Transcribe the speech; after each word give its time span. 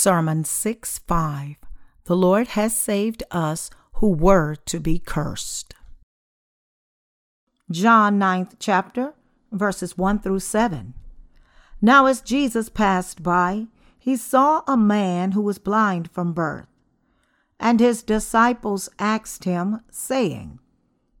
Sermon 0.00 0.44
6 0.44 1.00
5 1.08 1.56
The 2.04 2.16
Lord 2.16 2.46
has 2.48 2.72
saved 2.72 3.24
us 3.32 3.68
who 3.94 4.10
were 4.10 4.54
to 4.66 4.78
be 4.78 5.00
cursed. 5.00 5.74
John 7.68 8.16
9th 8.16 8.52
chapter, 8.60 9.14
verses 9.50 9.98
1 9.98 10.20
through 10.20 10.38
7. 10.38 10.94
Now, 11.82 12.06
as 12.06 12.20
Jesus 12.20 12.68
passed 12.68 13.24
by, 13.24 13.66
he 13.98 14.16
saw 14.16 14.62
a 14.68 14.76
man 14.76 15.32
who 15.32 15.42
was 15.42 15.58
blind 15.58 16.12
from 16.12 16.32
birth. 16.32 16.68
And 17.58 17.80
his 17.80 18.04
disciples 18.04 18.88
asked 19.00 19.42
him, 19.42 19.80
saying, 19.90 20.60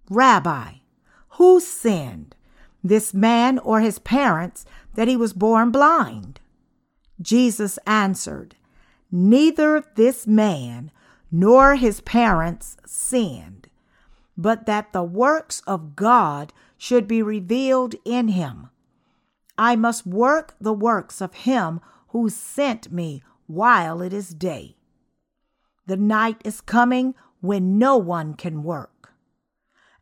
Rabbi, 0.08 0.74
who 1.30 1.58
sinned, 1.58 2.36
this 2.84 3.12
man 3.12 3.58
or 3.58 3.80
his 3.80 3.98
parents, 3.98 4.64
that 4.94 5.08
he 5.08 5.16
was 5.16 5.32
born 5.32 5.72
blind? 5.72 6.38
Jesus 7.20 7.80
answered, 7.84 8.54
Neither 9.10 9.84
this 9.94 10.26
man 10.26 10.90
nor 11.30 11.76
his 11.76 12.00
parents 12.00 12.76
sinned, 12.86 13.68
but 14.36 14.66
that 14.66 14.92
the 14.92 15.02
works 15.02 15.62
of 15.66 15.96
God 15.96 16.52
should 16.76 17.08
be 17.08 17.22
revealed 17.22 17.94
in 18.04 18.28
him. 18.28 18.68
I 19.56 19.76
must 19.76 20.06
work 20.06 20.54
the 20.60 20.72
works 20.72 21.20
of 21.20 21.34
him 21.34 21.80
who 22.08 22.30
sent 22.30 22.92
me 22.92 23.22
while 23.46 24.02
it 24.02 24.12
is 24.12 24.30
day. 24.30 24.76
The 25.86 25.96
night 25.96 26.40
is 26.44 26.60
coming 26.60 27.14
when 27.40 27.78
no 27.78 27.96
one 27.96 28.34
can 28.34 28.62
work. 28.62 29.12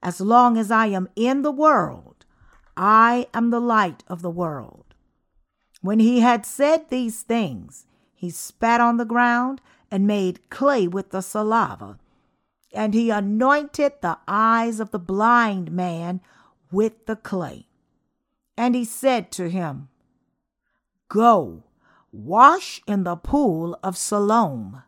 As 0.02 0.20
long 0.20 0.58
as 0.58 0.70
I 0.70 0.86
am 0.86 1.08
in 1.16 1.42
the 1.42 1.52
world, 1.52 2.26
I 2.76 3.28
am 3.32 3.50
the 3.50 3.60
light 3.60 4.04
of 4.08 4.20
the 4.20 4.30
world. 4.30 4.94
When 5.80 5.98
he 5.98 6.20
had 6.20 6.44
said 6.44 6.90
these 6.90 7.22
things, 7.22 7.86
he 8.26 8.30
spat 8.30 8.80
on 8.80 8.96
the 8.96 9.04
ground 9.04 9.60
and 9.88 10.04
made 10.04 10.50
clay 10.50 10.88
with 10.88 11.10
the 11.10 11.20
saliva. 11.20 11.96
And 12.72 12.92
he 12.92 13.08
anointed 13.08 13.92
the 14.00 14.18
eyes 14.26 14.80
of 14.80 14.90
the 14.90 14.98
blind 14.98 15.70
man 15.70 16.20
with 16.72 17.06
the 17.06 17.14
clay. 17.14 17.68
And 18.56 18.74
he 18.74 18.84
said 18.84 19.30
to 19.32 19.48
him, 19.48 19.90
Go, 21.08 21.62
wash 22.10 22.82
in 22.88 23.04
the 23.04 23.14
pool 23.14 23.78
of 23.80 23.96
Siloam, 23.96 24.82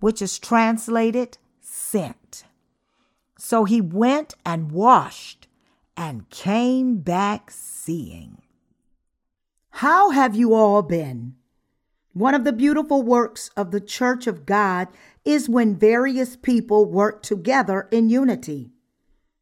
which 0.00 0.22
is 0.22 0.38
translated 0.38 1.36
sent. 1.60 2.44
So 3.36 3.64
he 3.64 3.82
went 3.82 4.32
and 4.46 4.72
washed 4.72 5.46
and 5.94 6.30
came 6.30 7.00
back 7.00 7.50
seeing. 7.50 8.40
How 9.68 10.08
have 10.08 10.34
you 10.34 10.54
all 10.54 10.80
been? 10.80 11.34
One 12.14 12.34
of 12.34 12.44
the 12.44 12.52
beautiful 12.52 13.02
works 13.02 13.48
of 13.56 13.70
the 13.70 13.80
Church 13.80 14.26
of 14.26 14.44
God 14.44 14.88
is 15.24 15.48
when 15.48 15.78
various 15.78 16.36
people 16.36 16.84
work 16.84 17.22
together 17.22 17.88
in 17.90 18.10
unity. 18.10 18.70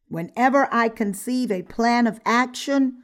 Whenever 0.07 0.69
I 0.71 0.87
conceive 0.87 1.51
a 1.51 1.63
plan 1.63 2.07
of 2.07 2.21
action, 2.25 3.03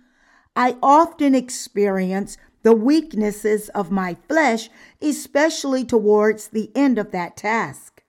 I 0.55 0.77
often 0.81 1.35
experience 1.35 2.37
the 2.63 2.73
weaknesses 2.73 3.67
of 3.69 3.91
my 3.91 4.15
flesh, 4.29 4.69
especially 5.01 5.83
towards 5.83 6.47
the 6.47 6.71
end 6.73 6.97
of 6.97 7.11
that 7.11 7.35
task. 7.35 8.03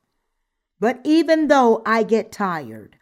But 0.79 1.01
even 1.03 1.48
though 1.48 1.83
I 1.84 2.05
get 2.05 2.31
tired, 2.31 2.97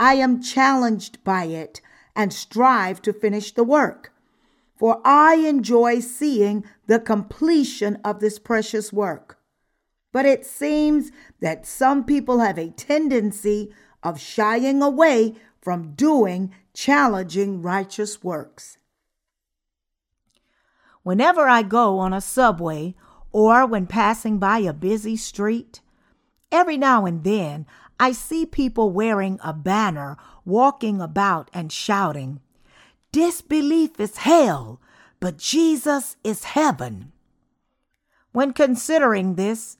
I 0.00 0.14
am 0.14 0.40
challenged 0.40 1.22
by 1.24 1.44
it 1.44 1.82
and 2.16 2.32
strive 2.32 3.02
to 3.02 3.12
finish 3.12 3.52
the 3.52 3.64
work 3.64 4.12
for 4.78 5.00
I 5.04 5.34
enjoy 5.34 6.00
seeing 6.00 6.64
the 6.86 7.00
completion 7.00 7.98
of 8.04 8.20
this 8.20 8.38
precious 8.38 8.92
work. 8.92 9.38
But 10.12 10.24
it 10.24 10.46
seems 10.46 11.10
that 11.40 11.66
some 11.66 12.04
people 12.04 12.38
have 12.38 12.58
a 12.58 12.70
tendency 12.70 13.74
of 14.02 14.20
shying 14.20 14.80
away 14.80 15.34
from 15.60 15.94
doing 15.94 16.54
challenging 16.72 17.60
righteous 17.60 18.22
works. 18.22 18.78
Whenever 21.02 21.48
I 21.48 21.62
go 21.62 21.98
on 21.98 22.12
a 22.12 22.20
subway 22.20 22.94
or 23.32 23.66
when 23.66 23.86
passing 23.86 24.38
by 24.38 24.58
a 24.58 24.72
busy 24.72 25.16
street, 25.16 25.80
every 26.52 26.78
now 26.78 27.04
and 27.04 27.24
then 27.24 27.66
I 27.98 28.12
see 28.12 28.46
people 28.46 28.92
wearing 28.92 29.40
a 29.42 29.52
banner, 29.52 30.16
walking 30.44 31.00
about 31.00 31.50
and 31.52 31.72
shouting, 31.72 32.40
Disbelief 33.12 33.98
is 33.98 34.18
hell, 34.18 34.80
but 35.20 35.38
Jesus 35.38 36.16
is 36.22 36.44
heaven. 36.44 37.12
When 38.32 38.52
considering 38.52 39.34
this, 39.34 39.78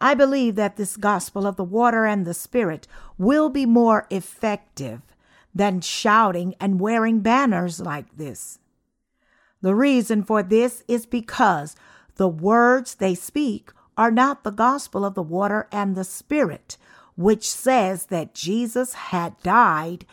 I 0.00 0.14
believe 0.14 0.56
that 0.56 0.76
this 0.76 0.96
gospel 0.96 1.46
of 1.46 1.56
the 1.56 1.64
water 1.64 2.06
and 2.06 2.26
the 2.26 2.34
spirit 2.34 2.88
will 3.18 3.48
be 3.48 3.66
more 3.66 4.06
effective 4.10 5.02
than 5.54 5.80
shouting 5.80 6.54
and 6.58 6.80
wearing 6.80 7.20
banners 7.20 7.80
like 7.80 8.16
this. 8.16 8.58
The 9.60 9.74
reason 9.74 10.24
for 10.24 10.42
this 10.42 10.82
is 10.88 11.06
because 11.06 11.76
the 12.16 12.28
words 12.28 12.96
they 12.96 13.14
speak 13.14 13.70
are 13.96 14.10
not 14.10 14.42
the 14.42 14.50
gospel 14.50 15.04
of 15.04 15.14
the 15.14 15.22
water 15.22 15.68
and 15.70 15.94
the 15.94 16.04
spirit, 16.04 16.76
which 17.16 17.48
says 17.48 18.06
that 18.06 18.34
Jesus 18.34 18.94
had 18.94 19.40
died, 19.42 20.04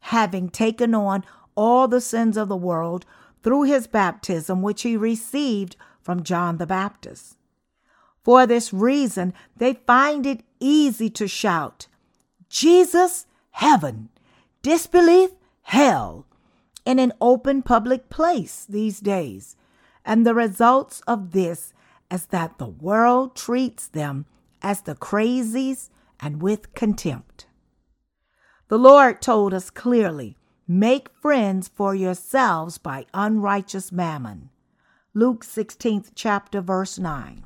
having 0.00 0.48
taken 0.48 0.94
on 0.94 1.24
all 1.54 1.88
the 1.88 2.00
sins 2.00 2.36
of 2.36 2.48
the 2.48 2.56
world 2.56 3.04
through 3.42 3.62
his 3.62 3.86
baptism, 3.86 4.62
which 4.62 4.82
he 4.82 4.96
received 4.96 5.76
from 6.02 6.22
John 6.22 6.58
the 6.58 6.66
Baptist. 6.66 7.36
For 8.22 8.46
this 8.46 8.72
reason, 8.72 9.32
they 9.56 9.74
find 9.74 10.26
it 10.26 10.42
easy 10.60 11.08
to 11.10 11.26
shout, 11.26 11.86
Jesus, 12.48 13.26
heaven, 13.52 14.10
disbelief, 14.62 15.30
hell, 15.62 16.26
in 16.84 16.98
an 16.98 17.12
open 17.20 17.62
public 17.62 18.10
place 18.10 18.66
these 18.68 19.00
days. 19.00 19.56
And 20.04 20.26
the 20.26 20.34
results 20.34 21.00
of 21.06 21.32
this 21.32 21.72
is 22.10 22.26
that 22.26 22.58
the 22.58 22.66
world 22.66 23.36
treats 23.36 23.86
them 23.86 24.26
as 24.62 24.82
the 24.82 24.94
crazies 24.94 25.88
and 26.18 26.42
with 26.42 26.74
contempt. 26.74 27.46
The 28.68 28.78
Lord 28.78 29.22
told 29.22 29.54
us 29.54 29.70
clearly 29.70 30.36
Make 30.72 31.08
friends 31.20 31.66
for 31.66 31.96
yourselves 31.96 32.78
by 32.78 33.06
unrighteous 33.12 33.90
mammon. 33.90 34.50
Luke 35.14 35.44
16th 35.44 36.12
chapter 36.14 36.60
verse 36.60 36.96
9. 36.96 37.42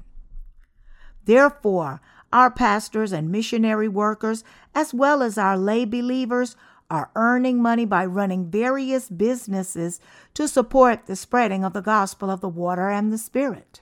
Therefore, 1.25 2.03
our 2.35 2.51
pastors 2.51 3.13
and 3.13 3.33
missionary 3.33 3.89
workers, 3.89 4.45
as 4.75 4.93
well 4.93 5.23
as 5.23 5.39
our 5.39 5.57
lay 5.57 5.87
believers, 5.87 6.55
are 6.91 7.11
earning 7.17 7.63
money 7.63 7.87
by 7.87 8.05
running 8.05 8.51
various 8.51 9.09
businesses 9.09 10.01
to 10.35 10.47
support 10.47 11.07
the 11.07 11.17
spreading 11.17 11.65
of 11.65 11.73
the 11.73 11.81
gospel 11.81 12.29
of 12.29 12.43
the 12.43 12.49
water 12.51 12.91
and 12.91 13.11
the 13.11 13.17
Spirit. 13.17 13.81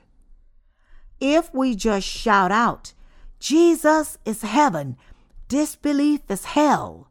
If 1.18 1.52
we 1.52 1.74
just 1.74 2.06
shout 2.06 2.52
out, 2.52 2.92
Jesus 3.40 4.18
is 4.24 4.42
heaven, 4.42 4.96
disbelief 5.48 6.20
is 6.28 6.44
hell, 6.44 7.08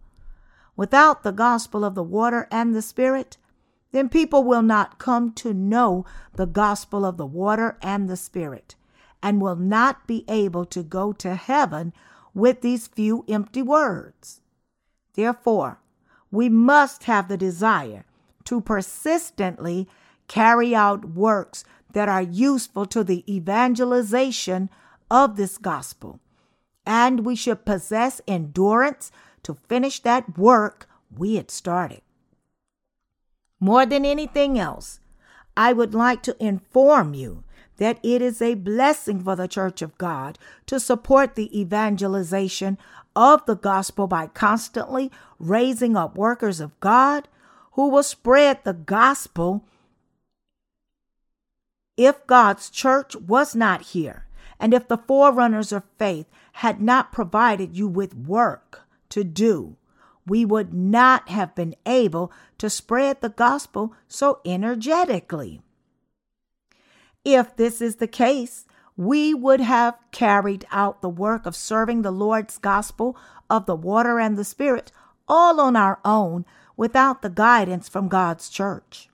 without 0.75 1.23
the 1.23 1.31
gospel 1.31 1.83
of 1.83 1.95
the 1.95 2.03
water 2.03 2.47
and 2.51 2.75
the 2.75 2.81
Spirit, 2.81 3.37
then 3.91 4.09
people 4.09 4.43
will 4.43 4.61
not 4.61 4.99
come 4.99 5.31
to 5.33 5.53
know 5.53 6.05
the 6.33 6.45
gospel 6.45 7.05
of 7.05 7.17
the 7.17 7.25
water 7.25 7.77
and 7.81 8.09
the 8.09 8.17
Spirit 8.17 8.75
and 9.21 9.41
will 9.41 9.55
not 9.55 10.07
be 10.07 10.25
able 10.27 10.65
to 10.65 10.81
go 10.81 11.11
to 11.13 11.35
heaven 11.35 11.93
with 12.33 12.61
these 12.61 12.87
few 12.87 13.25
empty 13.27 13.61
words. 13.61 14.41
Therefore, 15.13 15.79
we 16.31 16.47
must 16.47 17.03
have 17.03 17.27
the 17.27 17.37
desire 17.37 18.05
to 18.45 18.61
persistently 18.61 19.87
carry 20.27 20.73
out 20.73 21.05
works 21.05 21.63
that 21.93 22.07
are 22.07 22.21
useful 22.21 22.85
to 22.85 23.03
the 23.03 23.23
evangelization 23.33 24.69
of 25.09 25.35
this 25.35 25.57
gospel. 25.57 26.19
And 26.85 27.25
we 27.25 27.35
should 27.35 27.65
possess 27.65 28.21
endurance 28.27 29.11
to 29.43 29.57
finish 29.67 29.99
that 30.01 30.37
work 30.37 30.87
we 31.15 31.35
had 31.35 31.51
started. 31.51 32.01
More 33.59 33.85
than 33.85 34.05
anything 34.05 34.57
else, 34.57 34.99
I 35.55 35.73
would 35.73 35.93
like 35.93 36.23
to 36.23 36.43
inform 36.43 37.13
you 37.13 37.43
that 37.77 37.99
it 38.03 38.21
is 38.21 38.41
a 38.41 38.55
blessing 38.55 39.23
for 39.23 39.35
the 39.35 39.47
Church 39.47 39.81
of 39.81 39.97
God 39.97 40.37
to 40.67 40.79
support 40.79 41.35
the 41.35 41.59
evangelization 41.59 42.77
of 43.15 43.45
the 43.45 43.55
gospel 43.55 44.07
by 44.07 44.27
constantly 44.27 45.11
raising 45.39 45.97
up 45.97 46.15
workers 46.15 46.59
of 46.59 46.79
God 46.79 47.27
who 47.73 47.89
will 47.89 48.03
spread 48.03 48.63
the 48.63 48.73
gospel. 48.73 49.65
If 51.97 52.25
God's 52.27 52.69
church 52.69 53.15
was 53.15 53.55
not 53.55 53.81
here, 53.81 54.25
and 54.59 54.73
if 54.73 54.87
the 54.87 54.97
forerunners 54.97 55.71
of 55.71 55.83
faith 55.97 56.27
had 56.53 56.81
not 56.81 57.11
provided 57.11 57.75
you 57.75 57.87
with 57.87 58.15
work, 58.15 58.80
to 59.11 59.23
do, 59.23 59.77
we 60.27 60.45
would 60.45 60.73
not 60.73 61.29
have 61.29 61.55
been 61.55 61.75
able 61.85 62.31
to 62.57 62.69
spread 62.69 63.21
the 63.21 63.29
gospel 63.29 63.93
so 64.07 64.39
energetically. 64.45 65.61
If 67.23 67.55
this 67.55 67.81
is 67.81 67.97
the 67.97 68.07
case, 68.07 68.65
we 68.97 69.33
would 69.33 69.61
have 69.61 69.97
carried 70.11 70.65
out 70.71 71.01
the 71.01 71.09
work 71.09 71.45
of 71.45 71.55
serving 71.55 72.01
the 72.01 72.11
Lord's 72.11 72.57
gospel 72.57 73.17
of 73.49 73.65
the 73.65 73.75
water 73.75 74.19
and 74.19 74.37
the 74.37 74.43
Spirit 74.43 74.91
all 75.27 75.59
on 75.59 75.75
our 75.75 75.99
own 76.03 76.45
without 76.77 77.21
the 77.21 77.29
guidance 77.29 77.87
from 77.89 78.07
God's 78.07 78.49
church. 78.49 79.09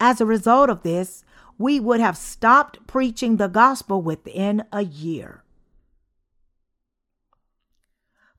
As 0.00 0.20
a 0.20 0.26
result 0.26 0.70
of 0.70 0.82
this, 0.82 1.24
we 1.56 1.78
would 1.78 2.00
have 2.00 2.16
stopped 2.16 2.84
preaching 2.86 3.36
the 3.36 3.48
gospel 3.48 4.02
within 4.02 4.64
a 4.72 4.82
year. 4.82 5.43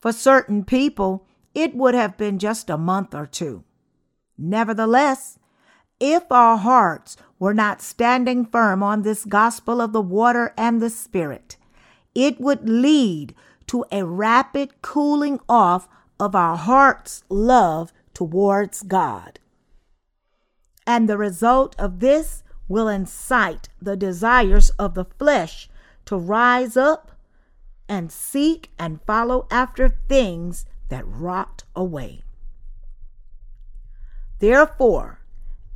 For 0.06 0.12
certain 0.12 0.63
people, 0.66 1.25
it 1.56 1.74
would 1.74 1.96
have 1.96 2.16
been 2.16 2.38
just 2.38 2.69
a 2.69 2.78
month 2.78 3.16
or 3.16 3.25
two. 3.25 3.63
Nevertheless, 4.38 5.40
if 6.00 6.31
our 6.31 6.57
hearts 6.57 7.18
were 7.40 7.56
not 7.56 7.81
standing 7.81 8.46
firm 8.46 8.84
on 8.84 9.02
this 9.02 9.25
gospel 9.25 9.81
of 9.81 9.94
the 9.94 10.04
water 10.04 10.54
and 10.56 10.80
the 10.80 10.92
Spirit, 10.92 11.57
it 12.13 12.40
would 12.40 12.69
lead 12.69 13.34
to 13.66 13.84
a 13.92 14.06
rapid 14.06 14.80
cooling 14.84 15.40
off 15.50 15.90
of 16.19 16.36
our 16.36 16.56
heart's 16.56 17.24
love 17.28 17.92
towards 18.13 18.84
God. 18.84 19.40
And 20.86 21.10
the 21.10 21.18
result 21.18 21.75
of 21.80 22.00
this 22.00 22.44
will 22.68 22.88
incite 22.88 23.69
the 23.81 23.98
desires 23.98 24.69
of 24.78 24.94
the 24.94 25.06
flesh 25.18 25.68
to 26.06 26.16
rise 26.16 26.78
up 26.78 27.15
and 27.88 28.12
seek 28.12 28.72
and 28.78 29.02
follow 29.06 29.48
after 29.50 29.90
things 29.90 30.66
that 30.90 31.08
rot 31.08 31.64
away. 31.76 32.24
Therefore, 34.40 35.20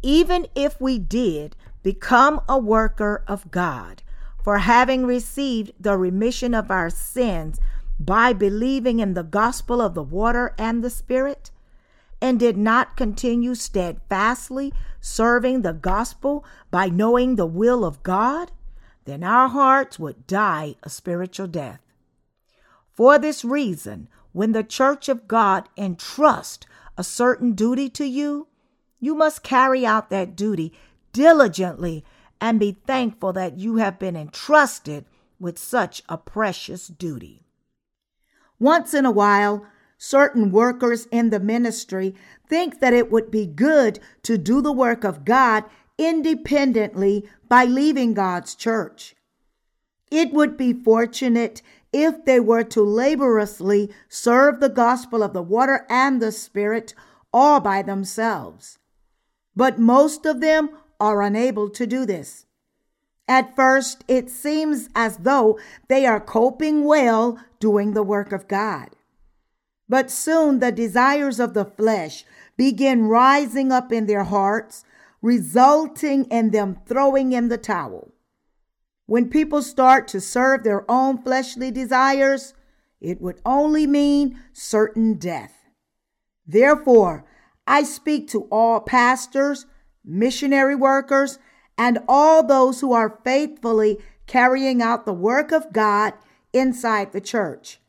even 0.02 0.48
if 0.56 0.80
we 0.80 1.00
did 1.00 1.56
become 1.84 2.42
a 2.48 2.58
worker 2.58 3.24
of 3.28 3.52
God, 3.52 4.04
for 4.44 4.60
having 4.60 5.06
received 5.06 5.72
the 5.80 5.98
remission 5.98 6.54
of 6.54 6.72
our 6.72 6.90
sins 6.90 7.60
by 8.00 8.34
believing 8.34 9.00
in 9.00 9.14
the 9.14 9.24
gospel 9.24 9.82
of 9.82 9.94
the 9.94 10.04
water 10.04 10.56
and 10.58 10.84
the 10.84 10.90
Spirit, 10.90 11.52
and 12.22 12.40
did 12.40 12.58
not 12.58 12.98
continue 12.98 13.56
steadfastly 13.56 14.74
serving 15.00 15.62
the 15.62 15.74
gospel 15.74 16.44
by 16.72 16.90
knowing 16.90 17.36
the 17.36 17.46
will 17.46 17.86
of 17.86 18.04
God, 18.04 18.52
then 19.06 19.24
our 19.24 19.48
hearts 19.48 19.98
would 20.00 20.28
die 20.28 20.76
a 20.84 20.90
spiritual 20.90 21.48
death. 21.48 21.80
For 23.00 23.18
this 23.18 23.46
reason, 23.46 24.10
when 24.34 24.52
the 24.52 24.62
church 24.62 25.08
of 25.08 25.26
God 25.26 25.70
entrusts 25.78 26.68
a 26.98 27.04
certain 27.06 27.54
duty 27.54 27.88
to 27.92 28.04
you, 28.04 28.48
you 29.00 29.16
must 29.16 29.42
carry 29.42 29.86
out 29.86 30.10
that 30.10 30.36
duty 30.36 30.74
diligently 31.14 32.04
and 32.42 32.60
be 32.60 32.78
thankful 32.86 33.32
that 33.32 33.58
you 33.58 33.78
have 33.78 34.00
been 34.00 34.18
entrusted 34.18 35.06
with 35.40 35.58
such 35.58 36.04
a 36.10 36.18
precious 36.18 36.88
duty. 36.88 37.46
Once 38.60 38.94
in 38.94 39.06
a 39.06 39.12
while, 39.12 39.66
certain 39.98 40.52
workers 40.52 41.06
in 41.06 41.30
the 41.30 41.40
ministry 41.40 42.14
think 42.50 42.82
that 42.82 42.92
it 42.92 43.10
would 43.10 43.32
be 43.32 43.46
good 43.46 44.02
to 44.24 44.38
do 44.38 44.62
the 44.62 44.74
work 44.74 45.06
of 45.06 45.24
God 45.24 45.64
independently 45.98 47.30
by 47.48 47.64
leaving 47.64 48.14
God's 48.14 48.56
church. 48.56 49.16
It 50.12 50.34
would 50.34 50.58
be 50.58 50.74
fortunate 50.74 51.62
if 51.92 52.26
they 52.26 52.40
were 52.40 52.64
to 52.64 52.82
laboriously 52.82 53.90
serve 54.08 54.60
the 54.60 54.70
gospel 54.70 55.24
of 55.24 55.34
the 55.34 55.42
water 55.42 55.86
and 55.90 56.22
the 56.22 56.32
Spirit 56.32 56.94
all 57.34 57.60
by 57.60 57.82
themselves. 57.82 58.80
But 59.56 59.80
most 59.80 60.26
of 60.26 60.42
them 60.42 60.70
are 61.00 61.22
unable 61.22 61.70
to 61.70 61.88
do 61.88 62.06
this. 62.06 62.46
At 63.28 63.56
first, 63.56 64.04
it 64.08 64.30
seems 64.30 64.90
as 64.96 65.18
though 65.18 65.60
they 65.88 66.06
are 66.06 66.20
coping 66.20 66.84
well 66.84 67.40
doing 67.60 67.94
the 67.94 68.04
work 68.04 68.32
of 68.32 68.48
God. 68.48 68.90
But 69.88 70.12
soon 70.12 70.60
the 70.60 70.72
desires 70.72 71.40
of 71.40 71.54
the 71.54 71.66
flesh 71.66 72.26
begin 72.58 73.08
rising 73.08 73.72
up 73.72 73.92
in 73.92 74.06
their 74.06 74.24
hearts, 74.24 74.84
resulting 75.22 76.26
in 76.26 76.52
them 76.52 76.80
throwing 76.86 77.32
in 77.32 77.50
the 77.50 77.58
towel. 77.58 78.12
When 79.10 79.28
people 79.32 79.64
start 79.64 80.08
to 80.10 80.22
serve 80.22 80.64
their 80.64 80.86
own 80.88 81.18
fleshly 81.24 81.72
desires, 81.72 82.54
it 83.02 83.20
would 83.20 83.42
only 83.44 83.88
mean 83.88 84.40
certain 84.54 85.16
death. 85.16 85.66
Therefore, 86.46 87.26
I 87.66 87.82
speak 87.82 88.28
to 88.28 88.48
all 88.52 88.82
pastors, 88.82 89.66
missionary 90.06 90.76
workers, 90.76 91.40
and 91.76 91.98
all 92.08 92.46
those 92.46 92.82
who 92.82 92.94
are 92.94 93.20
faithfully 93.24 93.98
carrying 94.28 94.80
out 94.80 95.08
the 95.08 95.14
work 95.14 95.52
of 95.52 95.74
God 95.74 96.14
inside 96.54 97.12
the 97.12 97.20
church. 97.20 97.80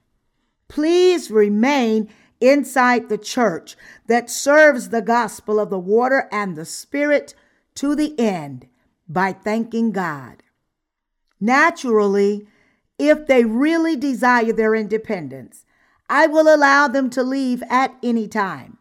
Please 0.68 1.30
remain 1.30 2.08
inside 2.40 3.10
the 3.10 3.18
church 3.18 3.76
that 4.06 4.30
serves 4.30 4.88
the 4.88 5.02
gospel 5.02 5.60
of 5.60 5.68
the 5.68 5.78
water 5.78 6.30
and 6.32 6.56
the 6.56 6.64
spirit 6.64 7.34
to 7.74 7.94
the 7.94 8.18
end 8.18 8.68
by 9.06 9.34
thanking 9.34 9.92
God. 9.92 10.42
Naturally, 11.40 12.46
if 12.98 13.26
they 13.26 13.44
really 13.44 13.96
desire 13.96 14.52
their 14.52 14.74
independence, 14.74 15.64
I 16.08 16.26
will 16.26 16.54
allow 16.54 16.88
them 16.88 17.08
to 17.10 17.22
leave 17.22 17.62
at 17.70 17.96
any 18.02 18.28
time. 18.28 18.78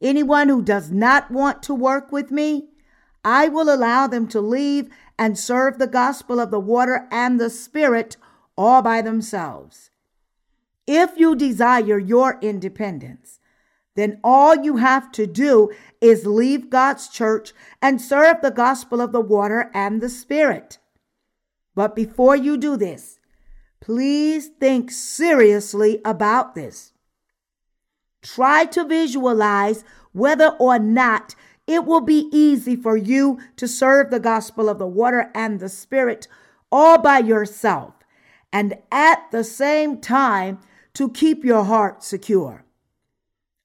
Anyone 0.00 0.48
who 0.48 0.62
does 0.62 0.90
not 0.90 1.30
want 1.30 1.62
to 1.64 1.74
work 1.74 2.12
with 2.12 2.30
me, 2.30 2.68
I 3.24 3.48
will 3.48 3.72
allow 3.72 4.06
them 4.06 4.28
to 4.28 4.40
leave 4.40 4.88
and 5.18 5.38
serve 5.38 5.78
the 5.78 5.86
gospel 5.86 6.40
of 6.40 6.50
the 6.50 6.60
water 6.60 7.06
and 7.10 7.38
the 7.38 7.50
spirit 7.50 8.16
all 8.56 8.82
by 8.82 9.02
themselves. 9.02 9.90
If 10.86 11.16
you 11.16 11.36
desire 11.36 11.98
your 11.98 12.38
independence, 12.40 13.38
then 13.94 14.18
all 14.24 14.56
you 14.56 14.78
have 14.78 15.12
to 15.12 15.26
do 15.26 15.70
is 16.00 16.24
leave 16.26 16.70
God's 16.70 17.08
church 17.08 17.52
and 17.82 18.00
serve 18.00 18.40
the 18.40 18.50
gospel 18.50 19.00
of 19.00 19.12
the 19.12 19.20
water 19.20 19.70
and 19.74 20.00
the 20.00 20.08
spirit. 20.08 20.78
But 21.80 21.96
before 21.96 22.36
you 22.36 22.58
do 22.58 22.76
this, 22.76 23.18
please 23.80 24.48
think 24.48 24.90
seriously 24.90 25.98
about 26.04 26.54
this. 26.54 26.92
Try 28.20 28.66
to 28.66 28.84
visualize 28.84 29.82
whether 30.12 30.48
or 30.58 30.78
not 30.78 31.34
it 31.66 31.86
will 31.86 32.02
be 32.02 32.28
easy 32.32 32.76
for 32.76 32.98
you 32.98 33.38
to 33.56 33.66
serve 33.66 34.10
the 34.10 34.20
gospel 34.20 34.68
of 34.68 34.78
the 34.78 34.86
water 34.86 35.30
and 35.34 35.58
the 35.58 35.70
spirit 35.70 36.28
all 36.70 36.98
by 36.98 37.20
yourself 37.20 37.94
and 38.52 38.76
at 38.92 39.30
the 39.30 39.42
same 39.42 40.02
time 40.02 40.58
to 40.92 41.08
keep 41.08 41.46
your 41.46 41.64
heart 41.64 42.04
secure. 42.04 42.62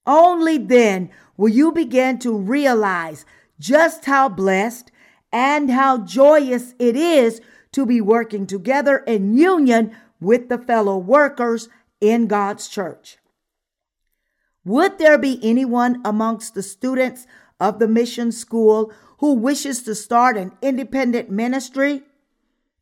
Only 0.07 0.57
then 0.57 1.09
will 1.35 1.49
you 1.49 1.73
begin 1.73 2.19
to 2.19 2.31
realize 2.31 3.25
just 3.59 4.05
how 4.05 4.29
blessed 4.29 4.89
and 5.33 5.69
how 5.69 5.97
joyous 5.97 6.75
it 6.79 6.95
is 6.95 7.41
to 7.75 7.85
be 7.85 7.99
working 7.99 8.47
together 8.47 8.99
in 8.99 9.37
union 9.37 9.93
with 10.21 10.47
the 10.47 10.57
fellow 10.57 10.97
workers 10.97 11.67
in 11.99 12.25
God's 12.25 12.69
church. 12.69 13.17
Would 14.63 14.97
there 14.97 15.17
be 15.17 15.41
anyone 15.43 16.01
amongst 16.05 16.55
the 16.55 16.63
students 16.63 17.27
of 17.59 17.79
the 17.79 17.87
mission 17.89 18.31
school 18.31 18.93
who 19.17 19.33
wishes 19.33 19.83
to 19.83 19.93
start 19.93 20.37
an 20.37 20.53
independent 20.61 21.29
ministry? 21.29 22.03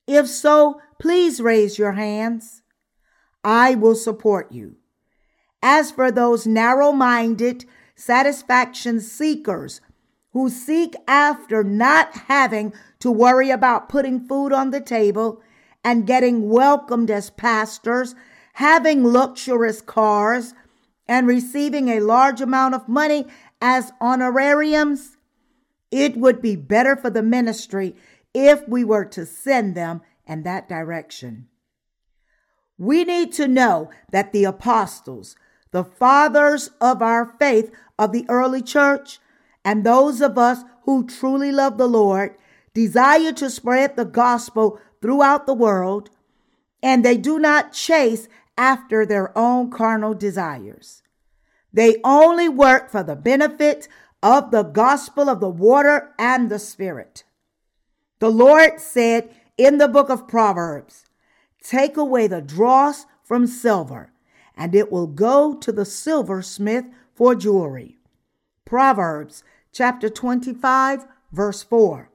If 0.05 0.27
so, 0.27 0.79
please 0.99 1.41
raise 1.41 1.79
your 1.79 1.93
hands. 1.93 2.61
I 3.43 3.73
will 3.73 3.95
support 3.95 4.51
you. 4.51 4.75
As 5.63 5.89
for 5.89 6.11
those 6.11 6.45
narrow 6.45 6.91
minded, 6.91 7.65
satisfaction 7.95 9.01
seekers 9.01 9.81
who 10.33 10.49
seek 10.49 10.95
after 11.07 11.63
not 11.63 12.11
having 12.27 12.73
to 12.99 13.11
worry 13.11 13.49
about 13.49 13.87
putting 13.87 14.27
food 14.27 14.51
on 14.51 14.71
the 14.71 14.81
table 14.81 15.41
and 15.83 16.07
getting 16.07 16.49
welcomed 16.49 17.11
as 17.11 17.29
pastors, 17.29 18.15
having 18.53 19.05
luxurious 19.05 19.81
cars, 19.81 20.53
and 21.07 21.27
receiving 21.27 21.89
a 21.89 21.99
large 21.99 22.41
amount 22.41 22.73
of 22.73 22.87
money 22.87 23.25
as 23.61 23.91
honorariums, 24.01 25.17
it 25.91 26.17
would 26.17 26.41
be 26.41 26.55
better 26.55 26.95
for 26.95 27.09
the 27.09 27.21
ministry 27.21 27.95
if 28.33 28.67
we 28.67 28.83
were 28.83 29.05
to 29.05 29.25
send 29.25 29.75
them 29.75 30.01
in 30.25 30.43
that 30.43 30.67
direction. 30.67 31.47
We 32.77 33.03
need 33.03 33.31
to 33.33 33.47
know 33.47 33.91
that 34.11 34.31
the 34.31 34.45
apostles, 34.45 35.35
the 35.71 35.83
fathers 35.83 36.71
of 36.81 37.01
our 37.01 37.35
faith 37.39 37.71
of 37.99 38.11
the 38.11 38.25
early 38.27 38.61
church, 38.61 39.19
and 39.65 39.83
those 39.83 40.21
of 40.21 40.37
us 40.37 40.63
who 40.83 41.05
truly 41.05 41.51
love 41.51 41.77
the 41.77 41.87
Lord 41.87 42.35
desire 42.73 43.31
to 43.33 43.49
spread 43.49 43.95
the 43.95 44.05
gospel 44.05 44.79
throughout 45.01 45.45
the 45.45 45.53
world, 45.53 46.09
and 46.81 47.03
they 47.03 47.17
do 47.17 47.39
not 47.39 47.73
chase 47.73 48.27
after 48.57 49.05
their 49.05 49.35
own 49.37 49.69
carnal 49.71 50.13
desires. 50.13 51.03
They 51.71 51.97
only 52.03 52.49
work 52.49 52.89
for 52.89 53.03
the 53.03 53.15
benefit 53.15 53.87
of 54.21 54.51
the 54.51 54.63
gospel 54.63 55.29
of 55.29 55.39
the 55.39 55.49
water 55.49 56.11
and 56.17 56.49
the 56.49 56.59
spirit. 56.59 57.23
The 58.19 58.29
Lord 58.29 58.79
said 58.79 59.35
in 59.57 59.77
the 59.77 59.87
book 59.87 60.09
of 60.09 60.27
Proverbs 60.27 61.05
Take 61.63 61.97
away 61.97 62.27
the 62.27 62.41
dross 62.41 63.05
from 63.23 63.47
silver, 63.47 64.11
and 64.55 64.75
it 64.75 64.91
will 64.91 65.07
go 65.07 65.55
to 65.55 65.71
the 65.71 65.85
silversmith 65.85 66.85
for 67.15 67.35
jewelry. 67.35 67.97
Proverbs 68.65 69.43
chapter 69.73 70.07
25, 70.07 71.05
verse 71.31 71.63
4. 71.63 72.09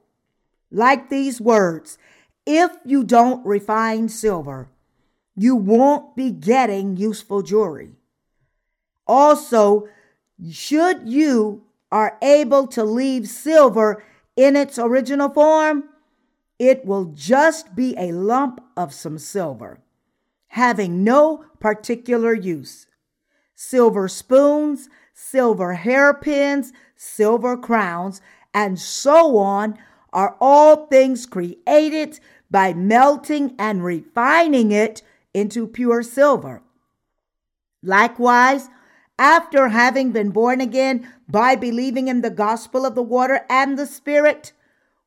Like 0.71 1.09
these 1.09 1.41
words, 1.41 1.97
if 2.45 2.71
you 2.85 3.03
don't 3.03 3.45
refine 3.45 4.09
silver, 4.09 4.69
you 5.35 5.55
won't 5.55 6.15
be 6.15 6.31
getting 6.31 6.97
useful 6.97 7.41
jewelry. 7.41 7.91
Also, 9.05 9.87
should 10.49 11.07
you 11.07 11.63
are 11.91 12.17
able 12.21 12.67
to 12.67 12.83
leave 12.83 13.27
silver 13.27 14.03
in 14.35 14.55
its 14.55 14.79
original 14.79 15.29
form, 15.29 15.83
it 16.57 16.85
will 16.85 17.05
just 17.05 17.75
be 17.75 17.95
a 17.97 18.11
lump 18.11 18.61
of 18.77 18.93
some 18.93 19.17
silver, 19.17 19.79
having 20.49 21.03
no 21.03 21.45
particular 21.59 22.33
use. 22.33 22.85
Silver 23.55 24.07
spoons, 24.07 24.87
silver 25.13 25.73
hairpins, 25.73 26.71
silver 26.99 27.55
crowns, 27.55 28.21
and 28.53 28.77
so 28.77 29.37
on 29.37 29.77
are 30.11 30.35
all 30.41 30.87
things 30.87 31.25
created 31.25 32.19
by 32.51 32.73
melting 32.73 33.55
and 33.57 33.83
refining 33.83 34.71
it 34.71 35.01
into 35.33 35.65
pure 35.65 36.03
silver. 36.03 36.61
Likewise, 37.81 38.67
after 39.17 39.69
having 39.69 40.11
been 40.11 40.31
born 40.31 40.59
again 40.59 41.07
by 41.29 41.55
believing 41.55 42.09
in 42.09 42.21
the 42.21 42.29
gospel 42.29 42.85
of 42.85 42.95
the 42.95 43.03
water 43.03 43.45
and 43.49 43.79
the 43.79 43.85
Spirit, 43.85 44.51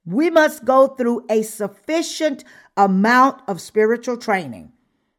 we 0.07 0.31
must 0.31 0.65
go 0.65 0.87
through 0.87 1.27
a 1.29 1.43
sufficient 1.43 2.43
amount 2.75 3.43
of 3.47 3.61
spiritual 3.61 4.17
training 4.17 4.73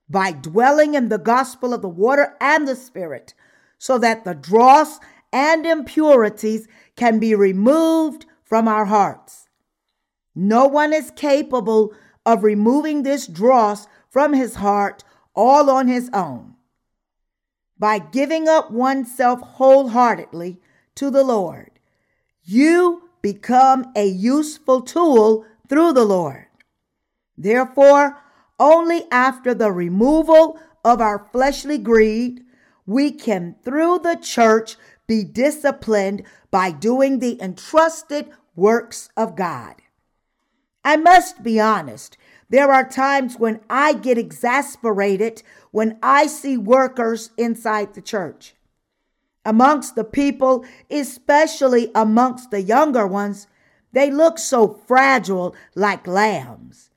by 0.10 0.32
dwelling 0.32 0.96
in 0.96 1.10
the 1.10 1.20
gospel 1.20 1.74
of 1.74 1.84
the 1.84 1.90
water 1.90 2.36
and 2.42 2.68
the 2.68 2.76
Spirit 2.76 3.36
so 3.78 3.98
that 3.98 4.24
the 4.24 4.34
dross 4.34 5.00
and 5.34 5.66
impurities 5.66 6.68
can 6.96 7.20
be 7.20 7.34
removed 7.34 8.26
from 8.44 8.68
our 8.68 8.86
hearts. 8.86 9.50
No 10.36 10.68
one 10.68 10.94
is 10.94 11.12
capable 11.16 11.94
of 12.26 12.44
removing 12.44 13.04
this 13.04 13.28
dross 13.28 13.88
from 14.10 14.34
his 14.34 14.56
heart 14.56 15.04
all 15.36 15.70
on 15.70 15.88
his 15.88 16.10
own 16.14 16.54
by 17.78 18.00
giving 18.00 18.48
up 18.48 18.72
oneself 18.72 19.42
wholeheartedly 19.42 20.62
to 20.96 21.10
the 21.10 21.24
Lord. 21.24 21.72
You 22.44 23.10
become 23.22 23.92
a 23.96 24.06
useful 24.06 24.82
tool 24.82 25.46
through 25.68 25.94
the 25.94 26.06
Lord. 26.06 26.48
Therefore, 27.38 28.22
only 28.60 29.06
after 29.12 29.54
the 29.54 29.72
removal 29.72 30.60
of 30.86 31.02
our 31.02 31.28
fleshly 31.32 31.78
greed, 31.78 32.44
we 32.86 33.12
can, 33.12 33.56
through 33.64 34.00
the 34.00 34.16
church, 34.16 34.78
be 35.08 35.24
disciplined 35.24 36.24
by 36.52 36.72
doing 36.72 37.20
the 37.20 37.42
entrusted 37.42 38.30
works 38.56 39.10
of 39.18 39.36
God. 39.36 39.76
I 40.86 40.98
must 40.98 41.44
be 41.44 41.60
honest, 41.60 42.18
there 42.50 42.72
are 42.72 42.88
times 42.88 43.40
when 43.40 43.62
I 43.70 43.94
get 43.94 44.18
exasperated 44.18 45.42
when 45.72 45.98
I 46.04 46.28
see 46.28 46.58
workers 46.58 47.32
inside 47.38 47.94
the 47.94 48.02
church. 48.02 48.54
Amongst 49.44 49.96
the 49.96 50.04
people, 50.04 50.64
especially 50.92 51.90
amongst 51.96 52.52
the 52.52 52.62
younger 52.62 53.08
ones, 53.08 53.48
they 53.92 54.12
look 54.12 54.38
so 54.38 54.68
fragile 54.68 55.56
like 55.76 56.06
lambs. 56.06 56.92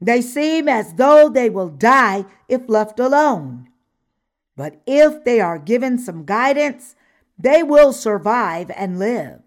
They 0.00 0.20
seem 0.20 0.68
as 0.68 0.94
though 0.94 1.28
they 1.28 1.48
will 1.48 1.68
die 1.68 2.24
if 2.48 2.68
left 2.68 2.98
alone. 2.98 3.68
But 4.56 4.80
if 4.86 5.24
they 5.24 5.40
are 5.40 5.58
given 5.58 5.98
some 5.98 6.24
guidance, 6.24 6.95
they 7.38 7.62
will 7.62 7.92
survive 7.92 8.70
and 8.74 8.98
live. 8.98 9.40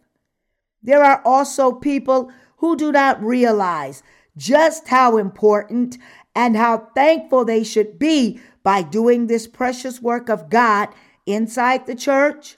There 0.81 1.03
are 1.03 1.21
also 1.25 1.71
people 1.71 2.31
who 2.57 2.75
do 2.75 2.91
not 2.91 3.21
realize 3.23 4.03
just 4.37 4.87
how 4.87 5.17
important 5.17 5.97
and 6.35 6.55
how 6.55 6.89
thankful 6.95 7.45
they 7.45 7.63
should 7.63 7.99
be 7.99 8.39
by 8.63 8.81
doing 8.81 9.27
this 9.27 9.47
precious 9.47 10.01
work 10.01 10.29
of 10.29 10.49
God 10.49 10.89
inside 11.25 11.85
the 11.85 11.95
church. 11.95 12.57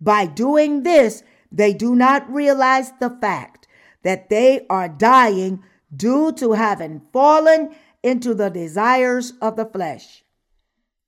By 0.00 0.26
doing 0.26 0.82
this, 0.82 1.22
they 1.50 1.72
do 1.72 1.94
not 1.94 2.30
realize 2.30 2.92
the 3.00 3.10
fact 3.20 3.66
that 4.02 4.28
they 4.28 4.66
are 4.68 4.88
dying 4.88 5.62
due 5.94 6.32
to 6.32 6.52
having 6.52 7.02
fallen 7.12 7.74
into 8.02 8.34
the 8.34 8.50
desires 8.50 9.32
of 9.40 9.56
the 9.56 9.66
flesh. 9.66 10.24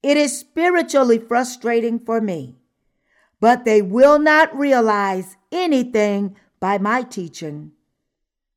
It 0.03 0.17
is 0.17 0.39
spiritually 0.39 1.19
frustrating 1.19 1.99
for 1.99 2.21
me, 2.21 2.58
but 3.41 3.65
they 3.65 3.83
will 3.83 4.19
not 4.19 4.57
realize 4.57 5.37
anything 5.53 6.37
by 6.61 6.79
my 6.79 7.03
teaching. 7.03 7.73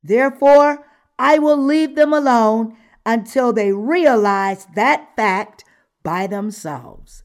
Therefore, 0.03 0.87
I 1.19 1.37
will 1.37 1.57
leave 1.57 1.95
them 1.95 2.13
alone 2.13 2.75
until 3.05 3.53
they 3.53 3.71
realize 3.71 4.67
that 4.75 5.15
fact 5.15 5.63
by 6.03 6.27
themselves. 6.27 7.23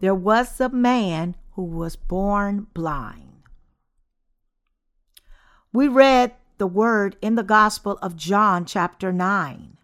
There 0.00 0.14
was 0.14 0.58
a 0.60 0.70
man 0.70 1.36
who 1.52 1.62
was 1.62 1.96
born 1.96 2.66
blind. 2.72 3.42
We 5.72 5.88
read 5.88 6.34
the 6.56 6.66
word 6.66 7.16
in 7.20 7.34
the 7.34 7.42
Gospel 7.42 7.98
of 8.00 8.16
John, 8.16 8.64
chapter 8.64 9.12
9. 9.12 9.76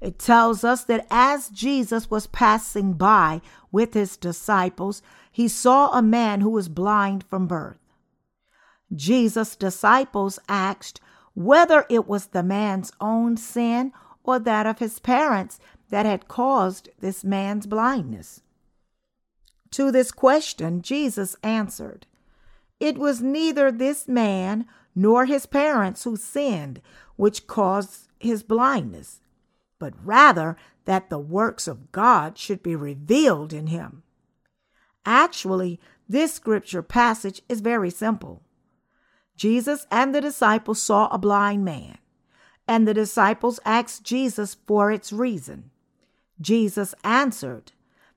It 0.00 0.18
tells 0.18 0.64
us 0.64 0.84
that 0.84 1.06
as 1.10 1.48
Jesus 1.48 2.10
was 2.10 2.26
passing 2.26 2.94
by 2.94 3.40
with 3.72 3.94
his 3.94 4.16
disciples, 4.16 5.02
he 5.32 5.48
saw 5.48 5.90
a 5.90 6.02
man 6.02 6.42
who 6.42 6.50
was 6.50 6.68
blind 6.68 7.24
from 7.24 7.48
birth. 7.48 7.78
Jesus' 8.94 9.56
disciples 9.56 10.38
asked 10.48 11.00
whether 11.34 11.86
it 11.88 12.06
was 12.06 12.26
the 12.26 12.42
man's 12.42 12.92
own 13.00 13.36
sin 13.36 13.92
or 14.22 14.38
that 14.38 14.66
of 14.66 14.78
his 14.78 14.98
parents 14.98 15.58
that 15.88 16.06
had 16.06 16.28
caused 16.28 16.90
this 17.00 17.24
man's 17.24 17.66
blindness. 17.66 18.42
To 19.72 19.90
this 19.90 20.12
question, 20.12 20.82
Jesus 20.82 21.34
answered, 21.42 22.06
It 22.78 22.98
was 22.98 23.22
neither 23.22 23.72
this 23.72 24.06
man 24.06 24.66
nor 24.94 25.24
his 25.24 25.46
parents 25.46 26.04
who 26.04 26.16
sinned 26.16 26.82
which 27.16 27.46
caused 27.46 28.08
his 28.20 28.42
blindness, 28.42 29.20
but 29.78 29.94
rather 30.04 30.56
that 30.84 31.10
the 31.10 31.18
works 31.18 31.68
of 31.68 31.92
God 31.92 32.36
should 32.38 32.62
be 32.62 32.76
revealed 32.76 33.52
in 33.52 33.68
him. 33.68 34.02
Actually, 35.04 35.80
this 36.08 36.34
scripture 36.34 36.82
passage 36.82 37.42
is 37.48 37.60
very 37.60 37.90
simple. 37.90 38.42
Jesus 39.36 39.86
and 39.90 40.14
the 40.14 40.20
disciples 40.20 40.80
saw 40.80 41.08
a 41.08 41.18
blind 41.18 41.64
man, 41.64 41.98
and 42.68 42.86
the 42.86 42.94
disciples 42.94 43.58
asked 43.64 44.04
Jesus 44.04 44.56
for 44.66 44.90
its 44.92 45.12
reason. 45.12 45.70
Jesus 46.40 46.94
answered 47.02 47.72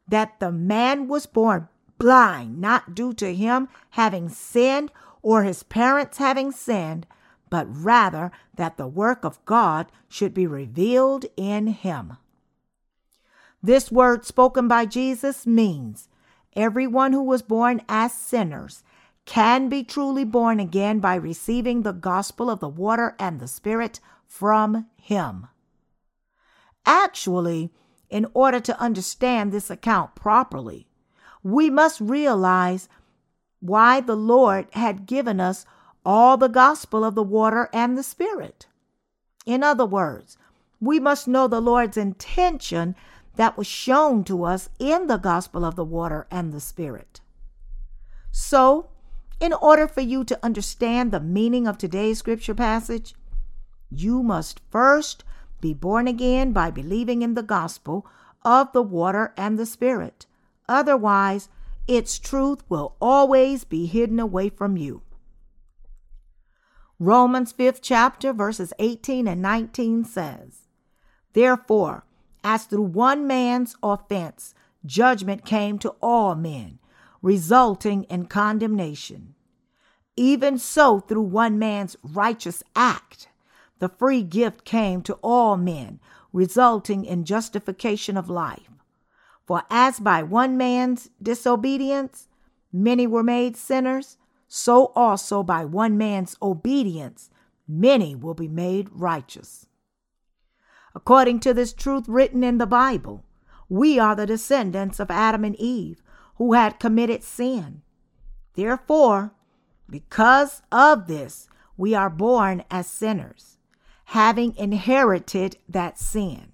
that 0.07 0.39
the 0.39 0.51
man 0.51 1.07
was 1.07 1.25
born 1.25 1.67
blind, 1.98 2.60
not 2.60 2.93
due 2.93 3.13
to 3.13 3.34
him 3.34 3.69
having 3.91 4.29
sinned 4.29 4.91
or 5.22 5.43
his 5.43 5.63
parents 5.63 6.17
having 6.17 6.51
sinned, 6.51 7.07
but 7.50 7.65
rather 7.69 8.31
that 8.55 8.77
the 8.77 8.88
work 8.88 9.24
of 9.24 9.43
God 9.45 9.91
should 10.07 10.34
be 10.34 10.45
revealed 10.45 11.25
in 11.38 11.67
him. 11.67 12.17
This 13.65 13.91
word 13.91 14.27
spoken 14.27 14.67
by 14.67 14.86
Jesus 14.86 15.48
means 15.48 16.07
everyone 16.55 17.13
who 17.13 17.24
was 17.24 17.41
born 17.41 17.81
as 17.89 18.13
sinners 18.13 18.84
can 19.25 19.69
be 19.69 19.84
truly 19.84 20.24
born 20.24 20.60
again 20.60 21.00
by 21.00 21.15
receiving 21.15 21.81
the 21.81 21.91
gospel 21.91 22.51
of 22.51 22.60
the 22.60 22.69
water 22.69 23.15
and 23.17 23.39
the 23.39 23.48
Spirit 23.48 24.00
from 24.27 24.86
Him. 25.01 25.48
Actually, 26.86 27.72
in 28.07 28.27
order 28.36 28.60
to 28.60 28.79
understand 28.79 29.51
this 29.51 29.72
account 29.72 30.13
properly, 30.13 30.86
we 31.41 31.72
must 31.72 32.00
realize 32.00 32.88
why 33.62 34.00
the 34.00 34.15
Lord 34.15 34.67
had 34.74 35.07
given 35.07 35.39
us 35.39 35.65
all 36.05 36.38
the 36.38 36.50
gospel 36.50 37.03
of 37.03 37.15
the 37.15 37.24
water 37.24 37.72
and 37.74 37.98
the 37.98 38.03
Spirit. 38.03 38.67
In 39.43 39.63
other 39.63 39.88
words, 39.88 40.38
we 40.79 41.00
must 41.00 41.27
know 41.27 41.48
the 41.48 41.60
Lord's 41.60 41.98
intention 41.98 42.95
that 43.35 43.57
was 43.57 43.67
shown 43.67 44.23
to 44.25 44.43
us 44.43 44.69
in 44.79 45.07
the 45.07 45.17
gospel 45.17 45.65
of 45.65 45.75
the 45.75 45.83
water 45.83 46.27
and 46.31 46.53
the 46.53 46.59
Spirit. 46.59 47.21
So, 48.31 48.89
in 49.39 49.53
order 49.53 49.87
for 49.87 50.01
you 50.01 50.23
to 50.25 50.39
understand 50.43 51.11
the 51.11 51.19
meaning 51.19 51.67
of 51.67 51.77
today's 51.77 52.19
scripture 52.19 52.55
passage, 52.55 53.13
you 53.89 54.23
must 54.23 54.61
first 54.69 55.23
be 55.61 55.73
born 55.73 56.07
again 56.07 56.51
by 56.51 56.71
believing 56.71 57.21
in 57.21 57.33
the 57.33 57.43
gospel 57.43 58.05
of 58.43 58.71
the 58.71 58.81
water 58.81 59.33
and 59.37 59.57
the 59.57 59.65
Spirit. 59.65 60.25
Otherwise, 60.67 61.49
its 61.87 62.17
truth 62.17 62.63
will 62.69 62.95
always 62.99 63.63
be 63.63 63.85
hidden 63.85 64.19
away 64.19 64.49
from 64.49 64.77
you. 64.77 65.01
Romans 66.97 67.51
5th 67.51 67.79
chapter, 67.81 68.31
verses 68.31 68.73
18 68.79 69.27
and 69.27 69.41
19 69.41 70.05
says, 70.05 70.67
Therefore, 71.33 72.05
as 72.45 72.65
through 72.65 72.83
one 72.83 73.25
man's 73.25 73.75
offense, 73.81 74.53
judgment 74.85 75.43
came 75.43 75.79
to 75.79 75.95
all 75.99 76.35
men, 76.35 76.77
resulting 77.23 78.03
in 78.03 78.27
condemnation. 78.27 79.33
Even 80.15 80.59
so, 80.59 80.99
through 80.99 81.23
one 81.23 81.57
man's 81.57 81.97
righteous 82.03 82.61
act, 82.75 83.27
the 83.79 83.89
free 83.89 84.21
gift 84.21 84.63
came 84.63 85.01
to 85.01 85.15
all 85.15 85.57
men, 85.57 85.99
resulting 86.31 87.03
in 87.03 87.25
justification 87.25 88.15
of 88.15 88.29
life. 88.29 88.69
For 89.47 89.63
as 89.71 89.99
by 89.99 90.21
one 90.21 90.55
man's 90.55 91.09
disobedience 91.21 92.27
many 92.71 93.07
were 93.07 93.23
made 93.23 93.57
sinners, 93.57 94.17
so 94.47 94.91
also 94.95 95.41
by 95.41 95.65
one 95.65 95.97
man's 95.97 96.37
obedience 96.43 97.31
many 97.67 98.13
will 98.13 98.35
be 98.35 98.47
made 98.47 98.87
righteous. 98.91 99.65
According 100.95 101.41
to 101.41 101.53
this 101.53 101.73
truth 101.73 102.05
written 102.07 102.43
in 102.43 102.57
the 102.57 102.65
Bible, 102.65 103.25
we 103.67 103.99
are 103.99 104.15
the 104.15 104.25
descendants 104.25 104.99
of 104.99 105.11
Adam 105.11 105.43
and 105.43 105.55
Eve 105.57 106.01
who 106.37 106.53
had 106.53 106.79
committed 106.79 107.23
sin. 107.23 107.81
Therefore, 108.53 109.33
because 109.89 110.61
of 110.71 111.07
this, 111.07 111.49
we 111.77 111.93
are 111.93 112.09
born 112.09 112.63
as 112.71 112.87
sinners, 112.87 113.57
having 114.05 114.55
inherited 114.55 115.57
that 115.67 115.99
sin. 115.99 116.53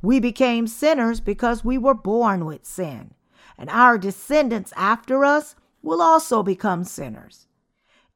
We 0.00 0.20
became 0.20 0.66
sinners 0.66 1.20
because 1.20 1.64
we 1.64 1.78
were 1.78 1.94
born 1.94 2.44
with 2.44 2.64
sin, 2.64 3.14
and 3.58 3.68
our 3.70 3.98
descendants 3.98 4.72
after 4.76 5.24
us 5.24 5.56
will 5.82 6.00
also 6.00 6.42
become 6.42 6.84
sinners. 6.84 7.46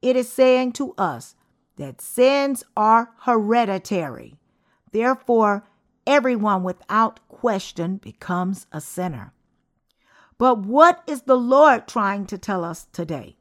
It 0.00 0.14
is 0.16 0.28
saying 0.28 0.72
to 0.72 0.94
us 0.96 1.34
that 1.76 2.00
sins 2.00 2.64
are 2.76 3.10
hereditary. 3.22 4.38
Therefore, 4.96 5.68
everyone 6.06 6.62
without 6.62 7.20
question 7.28 7.98
becomes 7.98 8.66
a 8.72 8.80
sinner. 8.80 9.34
But 10.38 10.60
what 10.60 11.02
is 11.06 11.24
the 11.24 11.36
Lord 11.36 11.86
trying 11.86 12.24
to 12.24 12.38
tell 12.38 12.64
us 12.64 12.86
today? 12.94 13.36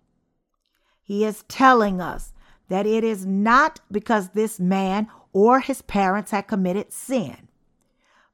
He 1.02 1.24
is 1.24 1.46
telling 1.48 2.02
us 2.02 2.34
that 2.68 2.86
it 2.86 3.06
is 3.06 3.26
not 3.26 3.80
because 3.90 4.32
this 4.32 4.60
man 4.60 5.08
or 5.32 5.62
his 5.62 5.82
parents 5.82 6.32
had 6.32 6.50
committed 6.50 6.92
sin, 6.92 7.48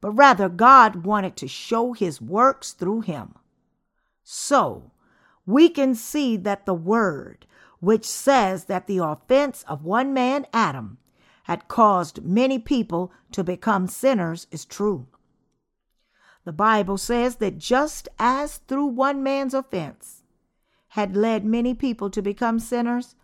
but 0.02 0.14
rather 0.14 0.50
God 0.50 1.06
wanted 1.06 1.36
to 1.36 1.48
show 1.48 1.94
his 1.94 2.20
works 2.20 2.74
through 2.74 3.02
him. 3.02 3.36
So, 4.24 4.90
we 5.46 5.70
can 5.70 5.94
see 5.94 6.38
that 6.38 6.66
the 6.66 6.74
word, 6.74 7.46
which 7.80 8.06
says 8.06 8.66
that 8.66 8.88
the 8.88 8.98
offense 8.98 9.64
of 9.68 9.86
one 9.86 10.12
man, 10.12 10.48
Adam, 10.52 10.98
had 11.52 11.68
caused 11.68 12.24
many 12.24 12.58
people 12.58 13.12
to 13.30 13.44
become 13.44 13.86
sinners, 13.86 14.48
is 14.52 14.64
true. 14.64 15.06
The 16.46 16.54
Bible 16.54 16.98
says 16.98 17.36
that 17.36 17.58
just 17.58 18.08
as 18.18 18.60
through 18.70 18.86
one 18.86 19.22
man's 19.22 19.54
offense, 19.54 20.24
had 20.88 21.18
led 21.18 21.44
many 21.44 21.74
people 21.74 22.10
to 22.10 22.22
become 22.22 22.58
sinners, 22.58 23.16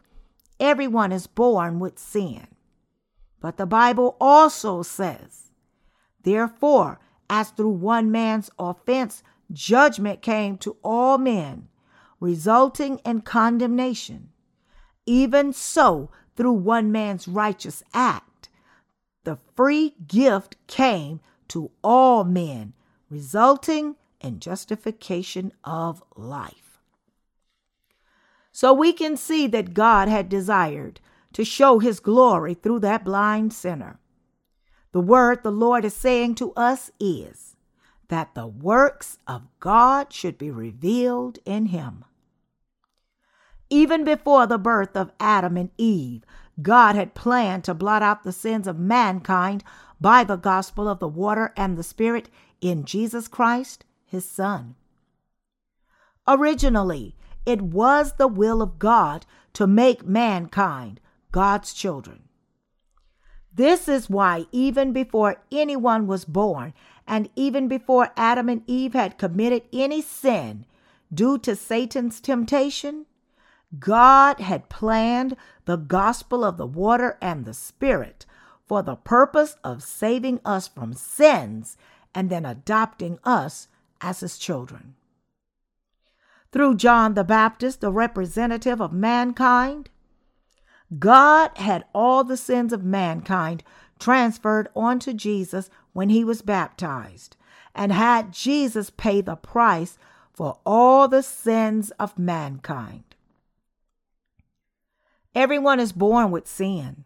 everyone 0.60 1.13
is 1.13 1.25
born 1.25 1.79
with 1.79 1.98
sin. 1.98 2.48
But 3.39 3.55
the 3.55 3.65
Bible 3.65 4.17
also 4.19 4.81
says, 4.81 5.53
Therefore, 6.24 7.00
as 7.29 7.51
through 7.51 7.79
one 7.79 8.12
man's 8.12 8.49
offense, 8.60 9.23
judgment 9.54 10.21
came 10.21 10.58
to 10.58 10.75
all 10.84 11.17
men, 11.17 11.69
resulting 12.19 12.97
in 13.06 13.21
condemnation, 13.21 14.32
even 15.06 15.54
so, 15.54 16.12
through 16.38 16.54
one 16.54 16.91
man's 16.91 17.28
righteous 17.28 17.84
act, 17.93 18.50
the 19.26 19.38
free 19.56 19.95
gift 20.08 20.56
came 20.67 21.19
to 21.50 21.71
all 21.84 22.23
men, 22.23 22.73
resulting 23.10 23.95
in 24.21 24.39
justification 24.39 25.52
of 25.63 26.02
life. 26.15 26.80
So 28.52 28.73
we 28.73 28.93
can 28.93 29.17
see 29.17 29.47
that 29.47 29.73
God 29.73 30.08
had 30.08 30.30
desired 30.30 31.00
to 31.34 31.43
show 31.43 31.80
his 31.80 32.00
glory 32.00 32.54
through 32.54 32.80
that 32.80 33.04
blind 33.04 33.54
sinner. 33.54 34.00
The 34.93 35.02
word 35.02 35.43
the 35.43 35.52
Lord 35.52 35.86
is 35.86 35.93
saying 35.93 36.36
to 36.36 36.54
us 36.54 36.89
is 37.00 37.56
that 38.08 38.34
the 38.34 38.47
works 38.47 39.19
of 39.28 39.47
God 39.60 40.13
should 40.13 40.38
be 40.38 40.50
revealed 40.50 41.39
in 41.45 41.67
him. 41.67 42.06
Even 43.69 44.03
before 44.03 44.47
the 44.47 44.58
birth 44.58 44.95
of 44.95 45.12
Adam 45.19 45.58
and 45.58 45.69
Eve, 45.77 46.23
God 46.62 46.95
had 46.95 47.13
planned 47.13 47.63
to 47.65 47.73
blot 47.73 48.01
out 48.01 48.23
the 48.23 48.32
sins 48.32 48.67
of 48.67 48.80
mankind 48.80 49.63
by 49.99 50.23
the 50.23 50.38
gospel 50.38 50.88
of 50.88 50.99
the 50.99 51.08
water 51.08 51.53
and 51.58 51.77
the 51.77 51.84
Spirit 51.84 52.30
in 52.62 52.86
Jesus 52.86 53.27
Christ, 53.27 53.84
his 54.06 54.23
Son. 54.23 54.75
Originally, 56.27 57.15
it 57.45 57.62
was 57.62 58.13
the 58.13 58.27
will 58.27 58.62
of 58.62 58.80
God 58.80 59.25
to 59.53 59.67
make 59.67 60.06
mankind 60.06 60.99
God's 61.32 61.73
children. 61.73 62.23
This 63.53 63.88
is 63.88 64.10
why, 64.10 64.45
even 64.51 64.93
before 64.93 65.41
anyone 65.51 66.06
was 66.06 66.25
born, 66.25 66.73
and 67.08 67.27
even 67.36 67.67
before 67.67 68.12
Adam 68.15 68.49
and 68.49 68.62
Eve 68.67 68.93
had 68.93 69.17
committed 69.17 69.63
any 69.73 70.01
sin 70.01 70.65
due 71.12 71.39
to 71.39 71.56
Satan's 71.56 72.21
temptation, 72.21 73.07
God 73.80 74.39
had 74.39 74.69
planned 74.69 75.36
the 75.65 75.75
gospel 75.75 76.43
of 76.43 76.58
the 76.58 76.67
water 76.67 77.17
and 77.21 77.45
the 77.45 77.53
Spirit 77.53 78.25
for 78.65 78.82
the 78.82 78.95
purpose 78.95 79.56
of 79.63 79.84
saving 79.84 80.39
us 80.45 80.67
from 80.67 80.93
sins 80.93 81.77
and 82.13 82.30
then 82.30 82.45
adopting 82.45 83.19
us 83.23 83.67
as 84.01 84.21
his 84.21 84.38
children 84.38 84.95
through 86.51 86.75
John 86.75 87.13
the 87.13 87.23
Baptist, 87.23 87.82
the 87.82 87.91
representative 87.91 88.82
of 88.82 88.93
mankind, 88.93 89.89
God 90.97 91.51
had 91.58 91.86
all 91.93 92.23
the 92.23 92.38
sins 92.38 92.71
of 92.71 92.84
mankind 92.84 93.63
transferred 93.99 94.69
onto 94.75 95.13
Jesus 95.13 95.69
when 95.93 96.10
he 96.10 96.23
was 96.23 96.41
baptized 96.41 97.36
and 97.75 97.91
had 97.91 98.32
Jesus 98.32 98.89
pay 98.89 99.21
the 99.21 99.36
price 99.36 99.97
for 100.34 100.60
all 100.65 101.08
the 101.08 101.23
sins 101.23 101.91
of 101.99 102.17
mankind. 102.17 103.07
Everyone 105.38 105.80
is 105.80 105.91
born 105.91 106.32
with 106.32 106.47
sin. 106.47 107.04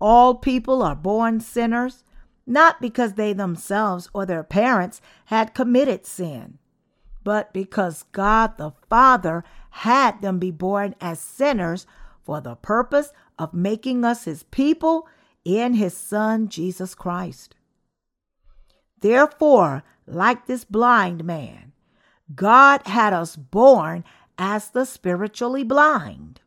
All 0.00 0.36
people 0.36 0.82
are 0.82 0.96
born 0.96 1.38
sinners, 1.38 2.02
not 2.46 2.80
because 2.80 3.12
they 3.12 3.34
themselves 3.34 4.08
or 4.14 4.24
their 4.24 4.42
parents 4.42 5.02
had 5.26 5.52
committed 5.52 6.06
sin, 6.06 6.56
but 7.22 7.52
because 7.52 8.04
God 8.12 8.56
the 8.56 8.72
Father 8.88 9.44
had 9.68 10.22
them 10.22 10.38
be 10.38 10.50
born 10.50 10.94
as 10.98 11.20
sinners 11.20 11.86
for 12.22 12.40
the 12.40 12.54
purpose 12.54 13.12
of 13.38 13.52
making 13.52 14.02
us 14.02 14.24
his 14.24 14.44
people 14.44 15.06
in 15.44 15.74
his 15.74 15.94
Son 15.94 16.48
Jesus 16.48 16.94
Christ. 16.94 17.54
Therefore, 18.98 19.84
like 20.06 20.46
this 20.46 20.64
blind 20.64 21.22
man, 21.22 21.72
God 22.34 22.86
had 22.86 23.12
us 23.12 23.36
born 23.36 24.04
as 24.38 24.70
the 24.70 24.86
spiritually 24.86 25.64
blind. 25.64 26.40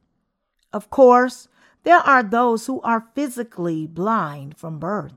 Of 0.76 0.90
course, 0.90 1.48
there 1.84 2.00
are 2.00 2.22
those 2.22 2.66
who 2.66 2.82
are 2.82 3.08
physically 3.16 3.88
blind 3.88 4.58
from 4.58 4.78
birth. 4.78 5.16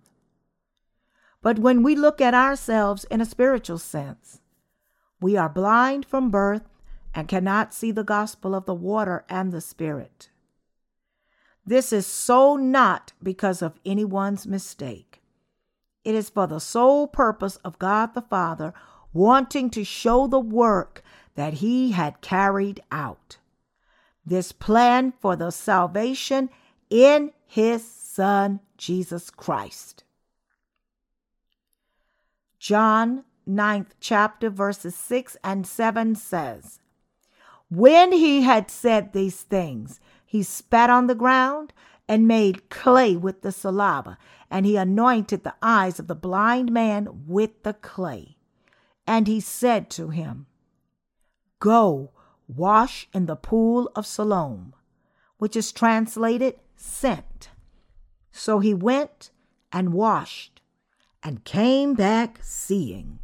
But 1.43 1.59
when 1.59 1.83
we 1.83 1.97
look 1.97 2.21
at 2.21 2.33
ourselves 2.33 3.03
in 3.11 3.21
a 3.21 3.27
spiritual 3.27 3.79
sense, 3.79 4.41
we 5.21 5.37
are 5.37 5.49
blind 5.49 6.07
from 6.07 6.31
birth 6.31 6.63
and 7.13 7.27
cannot 7.27 7.75
see 7.75 7.91
the 7.91 8.05
gospel 8.05 8.55
of 8.55 8.67
the 8.67 8.75
water 8.75 9.25
and 9.29 9.51
the 9.51 9.61
Spirit. 9.61 10.31
This 11.67 11.93
is 11.93 12.07
so 12.07 12.55
not 12.55 13.13
because 13.21 13.61
of 13.61 13.81
anyone's 13.85 14.47
mistake. 14.47 15.21
It 16.05 16.15
is 16.15 16.31
for 16.31 16.47
the 16.47 16.61
sole 16.61 17.09
purpose 17.09 17.57
of 17.65 17.81
God 17.81 18.15
the 18.15 18.23
Father 18.23 18.73
wanting 19.13 19.71
to 19.71 19.83
show 19.83 20.29
the 20.29 20.39
work 20.39 21.03
that 21.35 21.55
He 21.55 21.91
had 21.91 22.21
carried 22.21 22.81
out. 22.93 23.39
This 24.29 24.53
plan 24.53 25.15
for 25.23 25.37
the 25.37 25.51
salvation 25.51 26.51
in 26.91 27.33
His 27.47 27.83
Son, 27.83 28.61
Jesus 28.77 29.31
Christ. 29.31 30.05
John 32.59 33.25
ninth 33.47 33.95
chapter, 34.01 34.51
verses 34.51 34.95
6 34.95 35.39
and 35.43 35.67
7 35.67 36.15
says, 36.15 36.79
When 37.71 38.13
he 38.13 38.43
had 38.43 38.71
said 38.71 39.15
these 39.15 39.41
things, 39.41 39.99
he 40.27 40.43
spat 40.43 40.91
on 40.91 41.07
the 41.07 41.15
ground 41.15 41.73
and 42.07 42.29
made 42.29 42.69
clay 42.69 43.17
with 43.17 43.41
the 43.41 43.51
saliva, 43.51 44.19
and 44.51 44.67
he 44.67 44.77
anointed 44.77 45.43
the 45.43 45.55
eyes 45.63 45.99
of 45.99 46.07
the 46.07 46.15
blind 46.15 46.71
man 46.71 47.25
with 47.27 47.63
the 47.63 47.73
clay. 47.73 48.37
And 49.07 49.27
he 49.27 49.41
said 49.41 49.89
to 49.93 50.11
him, 50.11 50.49
Go, 51.61 52.11
wash 52.49 53.09
in 53.13 53.27
the 53.27 53.37
pool 53.37 53.91
of 53.95 54.07
Siloam, 54.07 54.75
which 55.37 55.55
is 55.55 55.71
translated 55.71 56.59
sent. 56.77 57.51
So 58.33 58.59
he 58.59 58.75
went 58.75 59.31
and 59.71 59.93
washed 59.93 60.61
and 61.23 61.45
came 61.45 61.95
back 61.95 62.41
seeing. 62.43 63.19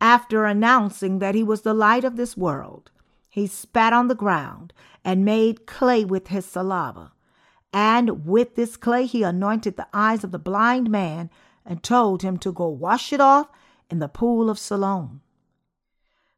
After 0.00 0.44
announcing 0.44 1.20
that 1.20 1.34
he 1.34 1.42
was 1.42 1.62
the 1.62 1.72
light 1.72 2.04
of 2.04 2.16
this 2.16 2.36
world, 2.36 2.90
he 3.28 3.46
spat 3.46 3.92
on 3.92 4.08
the 4.08 4.14
ground 4.14 4.72
and 5.04 5.24
made 5.24 5.66
clay 5.66 6.04
with 6.04 6.28
his 6.28 6.44
saliva. 6.44 7.12
And 7.72 8.26
with 8.26 8.56
this 8.56 8.76
clay 8.76 9.06
he 9.06 9.22
anointed 9.22 9.76
the 9.76 9.88
eyes 9.92 10.24
of 10.24 10.32
the 10.32 10.38
blind 10.38 10.90
man 10.90 11.30
and 11.64 11.82
told 11.82 12.22
him 12.22 12.38
to 12.38 12.52
go 12.52 12.68
wash 12.68 13.12
it 13.12 13.20
off 13.20 13.48
in 13.90 13.98
the 13.98 14.08
pool 14.08 14.48
of 14.48 14.58
Siloam. 14.58 15.20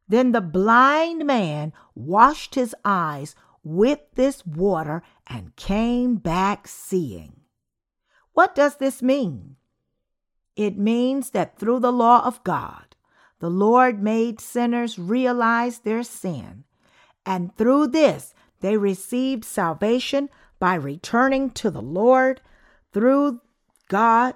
Then 0.09 0.31
the 0.31 0.41
blind 0.41 1.25
man 1.25 1.71
washed 1.93 2.55
his 2.55 2.75
eyes 2.83 3.35
with 3.63 3.99
this 4.15 4.45
water 4.45 5.03
and 5.27 5.55
came 5.55 6.15
back 6.15 6.67
seeing. 6.67 7.41
What 8.33 8.55
does 8.55 8.77
this 8.77 9.03
mean? 9.03 9.55
It 10.55 10.77
means 10.77 11.29
that 11.29 11.57
through 11.57 11.79
the 11.79 11.91
law 11.91 12.25
of 12.25 12.43
God, 12.43 12.95
the 13.39 13.49
Lord 13.49 14.01
made 14.01 14.41
sinners 14.41 14.99
realize 14.99 15.79
their 15.79 16.03
sin, 16.03 16.65
and 17.25 17.55
through 17.55 17.87
this 17.87 18.33
they 18.59 18.75
received 18.75 19.45
salvation 19.45 20.29
by 20.57 20.75
returning 20.75 21.51
to 21.51 21.71
the 21.71 21.81
Lord 21.81 22.41
through 22.91 23.41
God 23.87 24.35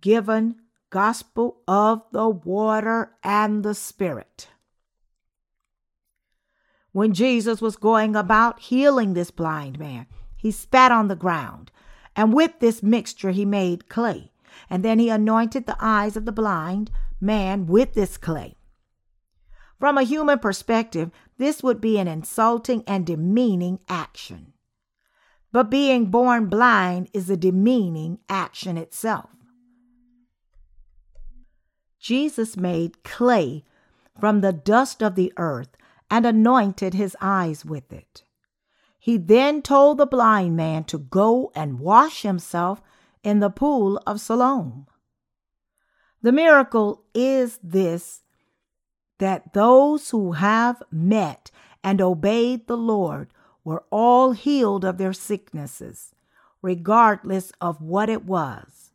given 0.00 0.56
gospel 0.88 1.58
of 1.68 2.02
the 2.12 2.28
water 2.28 3.12
and 3.22 3.62
the 3.62 3.74
Spirit. 3.74 4.48
When 6.92 7.12
Jesus 7.12 7.60
was 7.60 7.76
going 7.76 8.16
about 8.16 8.60
healing 8.60 9.14
this 9.14 9.30
blind 9.30 9.78
man, 9.78 10.06
he 10.36 10.50
spat 10.50 10.90
on 10.90 11.08
the 11.08 11.16
ground, 11.16 11.70
and 12.16 12.32
with 12.32 12.58
this 12.58 12.82
mixture 12.82 13.30
he 13.30 13.44
made 13.44 13.88
clay, 13.88 14.32
and 14.68 14.84
then 14.84 14.98
he 14.98 15.08
anointed 15.08 15.66
the 15.66 15.76
eyes 15.78 16.16
of 16.16 16.24
the 16.24 16.32
blind 16.32 16.90
man 17.20 17.66
with 17.66 17.94
this 17.94 18.16
clay. 18.16 18.56
From 19.78 19.96
a 19.96 20.02
human 20.02 20.38
perspective, 20.38 21.10
this 21.38 21.62
would 21.62 21.80
be 21.80 21.98
an 21.98 22.08
insulting 22.08 22.82
and 22.86 23.06
demeaning 23.06 23.78
action. 23.88 24.52
But 25.52 25.70
being 25.70 26.06
born 26.06 26.46
blind 26.46 27.08
is 27.12 27.30
a 27.30 27.36
demeaning 27.36 28.18
action 28.28 28.76
itself. 28.76 29.30
Jesus 31.98 32.56
made 32.56 33.02
clay 33.04 33.64
from 34.18 34.40
the 34.40 34.52
dust 34.52 35.02
of 35.02 35.14
the 35.14 35.32
earth 35.36 35.76
and 36.10 36.26
anointed 36.26 36.94
his 36.94 37.16
eyes 37.20 37.64
with 37.64 37.92
it. 37.92 38.24
He 38.98 39.16
then 39.16 39.62
told 39.62 39.98
the 39.98 40.06
blind 40.06 40.56
man 40.56 40.84
to 40.84 40.98
go 40.98 41.52
and 41.54 41.78
wash 41.78 42.22
himself 42.22 42.82
in 43.22 43.40
the 43.40 43.50
pool 43.50 44.00
of 44.06 44.20
Siloam. 44.20 44.86
The 46.22 46.32
miracle 46.32 47.04
is 47.14 47.58
this 47.62 48.22
that 49.18 49.52
those 49.52 50.10
who 50.10 50.32
have 50.32 50.82
met 50.90 51.50
and 51.84 52.00
obeyed 52.00 52.66
the 52.66 52.76
Lord 52.76 53.28
were 53.64 53.84
all 53.90 54.32
healed 54.32 54.84
of 54.84 54.96
their 54.96 55.12
sicknesses, 55.12 56.14
regardless 56.62 57.52
of 57.60 57.80
what 57.80 58.08
it 58.08 58.24
was. 58.24 58.92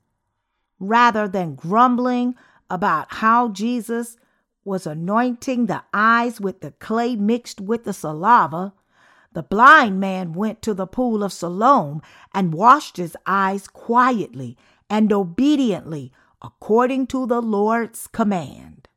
Rather 0.79 1.27
than 1.27 1.55
grumbling 1.55 2.35
about 2.69 3.13
how 3.15 3.49
Jesus 3.49 4.17
was 4.65 4.85
anointing 4.85 5.67
the 5.67 5.83
eyes 5.93 6.41
with 6.41 6.59
the 6.59 6.71
clay 6.71 7.15
mixed 7.15 7.61
with 7.61 7.85
the 7.85 7.93
saliva, 7.93 8.73
the 9.31 9.43
blind 9.43 9.99
man 9.99 10.33
went 10.33 10.61
to 10.63 10.73
the 10.73 10.87
pool 10.87 11.23
of 11.23 11.31
Siloam 11.31 12.01
and 12.33 12.53
washed 12.53 12.97
his 12.97 13.15
eyes 13.25 13.67
quietly 13.67 14.57
and 14.89 15.13
obediently 15.13 16.11
according 16.41 17.07
to 17.07 17.25
the 17.25 17.41
Lord's 17.41 18.07
command. 18.07 18.87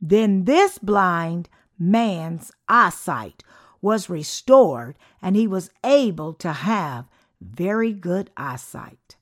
Then 0.00 0.44
this 0.44 0.78
blind 0.78 1.48
man's 1.78 2.52
eyesight 2.68 3.42
was 3.80 4.10
restored 4.10 4.96
and 5.20 5.36
he 5.36 5.46
was 5.46 5.70
able 5.84 6.32
to 6.34 6.52
have 6.52 7.06
very 7.40 7.92
good 7.92 8.30
eyesight. 8.36 9.16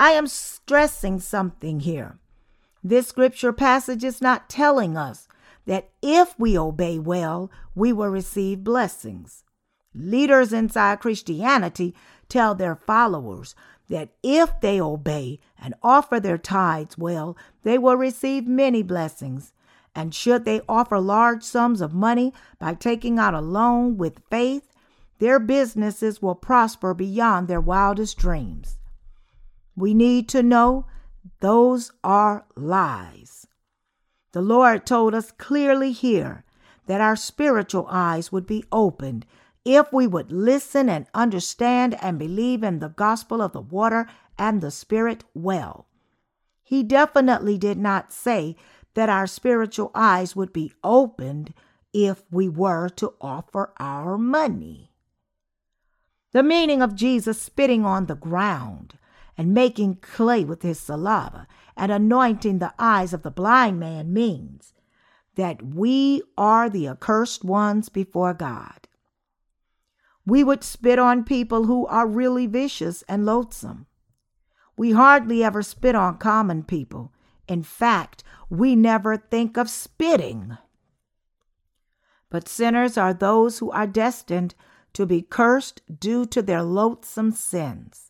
I 0.00 0.12
am 0.12 0.26
stressing 0.26 1.20
something 1.20 1.80
here. 1.80 2.19
This 2.82 3.08
scripture 3.08 3.52
passage 3.52 4.04
is 4.04 4.22
not 4.22 4.48
telling 4.48 4.96
us 4.96 5.28
that 5.66 5.90
if 6.00 6.38
we 6.38 6.58
obey 6.58 6.98
well, 6.98 7.50
we 7.74 7.92
will 7.92 8.08
receive 8.08 8.64
blessings. 8.64 9.44
Leaders 9.94 10.52
inside 10.52 11.00
Christianity 11.00 11.94
tell 12.28 12.54
their 12.54 12.74
followers 12.74 13.54
that 13.88 14.10
if 14.22 14.60
they 14.60 14.80
obey 14.80 15.40
and 15.60 15.74
offer 15.82 16.20
their 16.20 16.38
tithes 16.38 16.96
well, 16.96 17.36
they 17.64 17.76
will 17.76 17.96
receive 17.96 18.46
many 18.46 18.82
blessings. 18.82 19.52
And 19.94 20.14
should 20.14 20.44
they 20.44 20.62
offer 20.68 21.00
large 21.00 21.42
sums 21.42 21.80
of 21.80 21.92
money 21.92 22.32
by 22.58 22.74
taking 22.74 23.18
out 23.18 23.34
a 23.34 23.40
loan 23.40 23.98
with 23.98 24.22
faith, 24.30 24.72
their 25.18 25.38
businesses 25.38 26.22
will 26.22 26.36
prosper 26.36 26.94
beyond 26.94 27.48
their 27.48 27.60
wildest 27.60 28.16
dreams. 28.16 28.78
We 29.76 29.92
need 29.92 30.28
to 30.30 30.42
know 30.42 30.86
those 31.40 31.92
are 32.02 32.46
lies. 32.56 33.46
The 34.32 34.40
Lord 34.40 34.86
told 34.86 35.14
us 35.14 35.32
clearly 35.32 35.92
here 35.92 36.44
that 36.86 37.00
our 37.00 37.16
spiritual 37.16 37.86
eyes 37.90 38.32
would 38.32 38.46
be 38.46 38.64
opened 38.72 39.26
if 39.64 39.92
we 39.92 40.06
would 40.06 40.32
listen 40.32 40.88
and 40.88 41.06
understand 41.12 41.96
and 42.02 42.18
believe 42.18 42.62
in 42.62 42.78
the 42.78 42.88
gospel 42.88 43.42
of 43.42 43.52
the 43.52 43.60
water 43.60 44.08
and 44.38 44.60
the 44.60 44.70
Spirit 44.70 45.24
well. 45.34 45.86
He 46.62 46.82
definitely 46.82 47.58
did 47.58 47.78
not 47.78 48.12
say 48.12 48.56
that 48.94 49.08
our 49.08 49.26
spiritual 49.26 49.90
eyes 49.94 50.34
would 50.34 50.52
be 50.52 50.72
opened 50.82 51.52
if 51.92 52.22
we 52.30 52.48
were 52.48 52.88
to 52.88 53.14
offer 53.20 53.72
our 53.78 54.16
money. 54.16 54.90
The 56.32 56.42
meaning 56.42 56.80
of 56.80 56.94
Jesus 56.94 57.40
spitting 57.40 57.84
on 57.84 58.06
the 58.06 58.14
ground 58.14 58.94
and 59.40 59.54
making 59.54 59.94
clay 60.02 60.44
with 60.44 60.60
his 60.60 60.78
saliva 60.78 61.46
and 61.74 61.90
anointing 61.90 62.58
the 62.58 62.74
eyes 62.78 63.14
of 63.14 63.22
the 63.22 63.30
blind 63.30 63.80
man 63.80 64.12
means 64.12 64.74
that 65.34 65.62
we 65.62 66.22
are 66.36 66.68
the 66.68 66.86
accursed 66.86 67.42
ones 67.42 67.88
before 67.88 68.34
God. 68.34 68.86
We 70.26 70.44
would 70.44 70.62
spit 70.62 70.98
on 70.98 71.24
people 71.24 71.64
who 71.64 71.86
are 71.86 72.06
really 72.06 72.46
vicious 72.46 73.00
and 73.08 73.24
loathsome. 73.24 73.86
We 74.76 74.92
hardly 74.92 75.42
ever 75.42 75.62
spit 75.62 75.94
on 75.94 76.18
common 76.18 76.62
people. 76.62 77.10
In 77.48 77.62
fact, 77.62 78.22
we 78.50 78.76
never 78.76 79.16
think 79.16 79.56
of 79.56 79.70
spitting. 79.70 80.58
But 82.28 82.46
sinners 82.46 82.98
are 82.98 83.14
those 83.14 83.58
who 83.58 83.70
are 83.70 83.86
destined 83.86 84.54
to 84.92 85.06
be 85.06 85.22
cursed 85.22 85.80
due 85.98 86.26
to 86.26 86.42
their 86.42 86.62
loathsome 86.62 87.32
sins. 87.32 88.09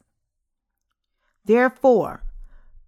Therefore, 1.44 2.24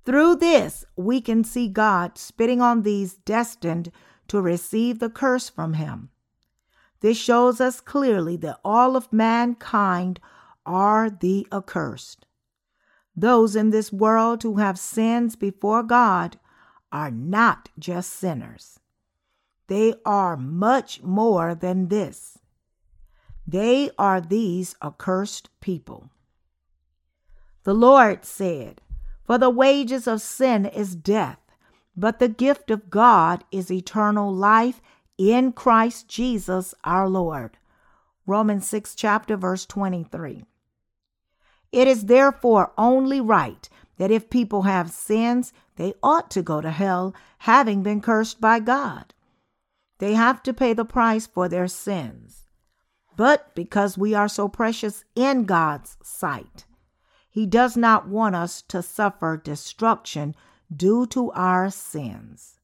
through 0.04 0.36
this, 0.36 0.84
we 0.96 1.20
can 1.20 1.44
see 1.44 1.68
God 1.68 2.18
spitting 2.18 2.60
on 2.60 2.82
these 2.82 3.14
destined 3.14 3.92
to 4.28 4.40
receive 4.40 4.98
the 4.98 5.10
curse 5.10 5.48
from 5.48 5.74
Him. 5.74 6.10
This 7.00 7.16
shows 7.16 7.60
us 7.60 7.80
clearly 7.80 8.36
that 8.38 8.60
all 8.64 8.96
of 8.96 9.12
mankind 9.12 10.20
are 10.64 11.10
the 11.10 11.46
accursed. 11.52 12.26
Those 13.14 13.56
in 13.56 13.70
this 13.70 13.92
world 13.92 14.42
who 14.42 14.56
have 14.56 14.78
sins 14.78 15.36
before 15.36 15.82
God 15.82 16.38
are 16.90 17.10
not 17.10 17.68
just 17.78 18.12
sinners. 18.12 18.78
They 19.66 19.94
are 20.04 20.36
much 20.36 21.02
more 21.02 21.54
than 21.54 21.88
this. 21.88 22.38
They 23.46 23.90
are 23.98 24.20
these 24.20 24.74
accursed 24.82 25.48
people. 25.60 26.10
The 27.64 27.74
Lord 27.74 28.24
said, 28.24 28.80
For 29.24 29.38
the 29.38 29.50
wages 29.50 30.06
of 30.08 30.20
sin 30.20 30.66
is 30.66 30.96
death, 30.96 31.38
but 31.96 32.18
the 32.18 32.28
gift 32.28 32.70
of 32.70 32.90
God 32.90 33.44
is 33.52 33.70
eternal 33.70 34.34
life 34.34 34.80
in 35.16 35.52
Christ 35.52 36.08
Jesus 36.08 36.74
our 36.82 37.08
Lord. 37.08 37.58
Romans 38.26 38.66
6 38.66 38.94
chapter 38.94 39.36
verse 39.36 39.64
23. 39.66 40.44
It 41.70 41.88
is 41.88 42.06
therefore 42.06 42.72
only 42.76 43.20
right 43.20 43.68
that 43.96 44.10
if 44.10 44.30
people 44.30 44.62
have 44.62 44.90
sins, 44.90 45.52
they 45.76 45.94
ought 46.02 46.30
to 46.32 46.42
go 46.42 46.60
to 46.60 46.70
hell, 46.70 47.14
having 47.38 47.82
been 47.82 48.00
cursed 48.00 48.40
by 48.40 48.58
God. 48.58 49.14
They 49.98 50.14
have 50.14 50.42
to 50.42 50.52
pay 50.52 50.72
the 50.72 50.84
price 50.84 51.26
for 51.26 51.48
their 51.48 51.68
sins. 51.68 52.46
But 53.16 53.54
because 53.54 53.96
we 53.96 54.14
are 54.14 54.28
so 54.28 54.48
precious 54.48 55.04
in 55.14 55.44
God's 55.44 55.96
sight, 56.02 56.64
he 57.32 57.46
does 57.46 57.78
not 57.78 58.06
want 58.06 58.34
us 58.34 58.60
to 58.60 58.82
suffer 58.82 59.40
destruction 59.42 60.34
due 60.74 61.06
to 61.06 61.30
our 61.30 61.70
sins. 61.70 62.60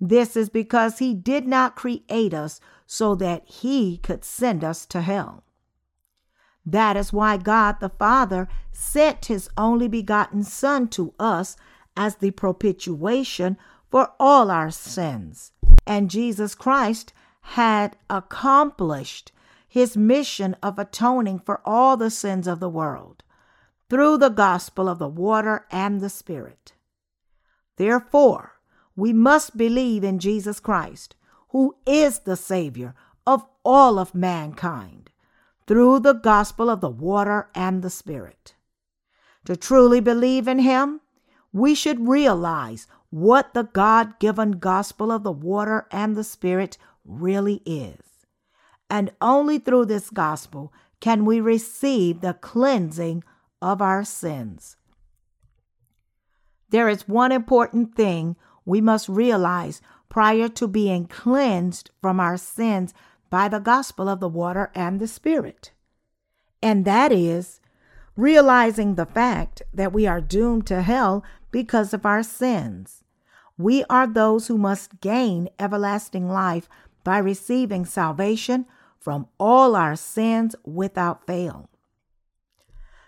This 0.00 0.36
is 0.36 0.48
because 0.48 1.00
He 1.00 1.12
did 1.12 1.48
not 1.48 1.74
create 1.74 2.32
us 2.32 2.60
so 2.86 3.16
that 3.16 3.44
He 3.46 3.98
could 3.98 4.24
send 4.24 4.62
us 4.62 4.86
to 4.86 5.00
hell. 5.00 5.42
That 6.64 6.96
is 6.96 7.12
why 7.12 7.36
God 7.36 7.80
the 7.80 7.88
Father 7.88 8.46
sent 8.70 9.26
his 9.26 9.50
only 9.58 9.88
begotten 9.88 10.44
Son 10.44 10.86
to 10.90 11.12
us 11.18 11.56
as 11.96 12.16
the 12.16 12.30
propitiation 12.30 13.58
for 13.90 14.12
all 14.20 14.52
our 14.52 14.70
sins. 14.70 15.50
And 15.84 16.10
Jesus 16.10 16.54
Christ 16.54 17.12
had 17.40 17.96
accomplished 18.08 19.32
his 19.66 19.96
mission 19.96 20.54
of 20.62 20.78
atoning 20.78 21.40
for 21.40 21.60
all 21.64 21.96
the 21.96 22.10
sins 22.10 22.46
of 22.46 22.60
the 22.60 22.70
world 22.70 23.23
through 23.90 24.18
the 24.18 24.30
gospel 24.30 24.88
of 24.88 24.98
the 24.98 25.08
water 25.08 25.66
and 25.70 26.00
the 26.00 26.08
Spirit. 26.08 26.72
Therefore, 27.76 28.52
we 28.96 29.12
must 29.12 29.56
believe 29.56 30.04
in 30.04 30.18
Jesus 30.18 30.60
Christ, 30.60 31.16
who 31.50 31.76
is 31.86 32.20
the 32.20 32.36
Savior 32.36 32.94
of 33.26 33.44
all 33.64 33.98
of 33.98 34.14
mankind, 34.14 35.10
through 35.66 36.00
the 36.00 36.12
gospel 36.12 36.70
of 36.70 36.80
the 36.80 36.90
water 36.90 37.48
and 37.54 37.82
the 37.82 37.90
Spirit. 37.90 38.54
To 39.46 39.56
truly 39.56 40.00
believe 40.00 40.48
in 40.48 40.60
Him, 40.60 41.00
we 41.52 41.74
should 41.74 42.08
realize 42.08 42.86
what 43.10 43.54
the 43.54 43.64
God 43.64 44.18
given 44.18 44.52
gospel 44.52 45.12
of 45.12 45.22
the 45.22 45.32
water 45.32 45.86
and 45.90 46.16
the 46.16 46.24
Spirit 46.24 46.78
really 47.04 47.62
is. 47.64 48.26
And 48.90 49.12
only 49.20 49.58
through 49.58 49.86
this 49.86 50.10
gospel 50.10 50.72
can 51.00 51.24
we 51.24 51.40
receive 51.40 52.20
the 52.20 52.34
cleansing 52.34 53.22
of 53.64 53.80
our 53.80 54.04
sins. 54.04 54.76
There 56.68 56.86
is 56.86 57.08
one 57.08 57.32
important 57.32 57.94
thing 57.94 58.36
we 58.66 58.82
must 58.82 59.08
realize 59.08 59.80
prior 60.10 60.48
to 60.50 60.68
being 60.68 61.06
cleansed 61.06 61.90
from 62.02 62.20
our 62.20 62.36
sins 62.36 62.92
by 63.30 63.48
the 63.48 63.60
gospel 63.60 64.06
of 64.06 64.20
the 64.20 64.28
water 64.28 64.70
and 64.74 65.00
the 65.00 65.08
Spirit. 65.08 65.72
And 66.62 66.84
that 66.84 67.10
is 67.10 67.60
realizing 68.16 68.96
the 68.96 69.06
fact 69.06 69.62
that 69.72 69.94
we 69.94 70.06
are 70.06 70.20
doomed 70.20 70.66
to 70.66 70.82
hell 70.82 71.24
because 71.50 71.94
of 71.94 72.04
our 72.04 72.22
sins. 72.22 73.02
We 73.56 73.82
are 73.88 74.06
those 74.06 74.48
who 74.48 74.58
must 74.58 75.00
gain 75.00 75.48
everlasting 75.58 76.28
life 76.28 76.68
by 77.02 77.16
receiving 77.16 77.86
salvation 77.86 78.66
from 79.00 79.28
all 79.40 79.74
our 79.74 79.96
sins 79.96 80.54
without 80.64 81.26
fail. 81.26 81.70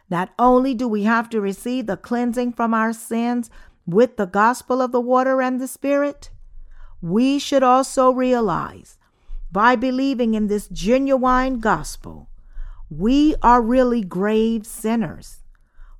Not 0.08 0.30
only 0.38 0.74
do 0.74 0.86
we 0.86 1.02
have 1.02 1.28
to 1.30 1.40
receive 1.40 1.86
the 1.86 1.96
cleansing 1.96 2.52
from 2.52 2.72
our 2.74 2.92
sins 2.92 3.50
with 3.86 4.16
the 4.16 4.26
gospel 4.26 4.80
of 4.80 4.92
the 4.92 5.00
water 5.00 5.42
and 5.42 5.60
the 5.60 5.68
Spirit, 5.68 6.30
we 7.00 7.38
should 7.38 7.62
also 7.62 8.10
realize 8.10 8.98
by 9.50 9.76
believing 9.76 10.34
in 10.34 10.46
this 10.46 10.68
genuine 10.68 11.60
gospel, 11.60 12.28
we 12.90 13.34
are 13.42 13.62
really 13.62 14.02
grave 14.02 14.66
sinners 14.66 15.38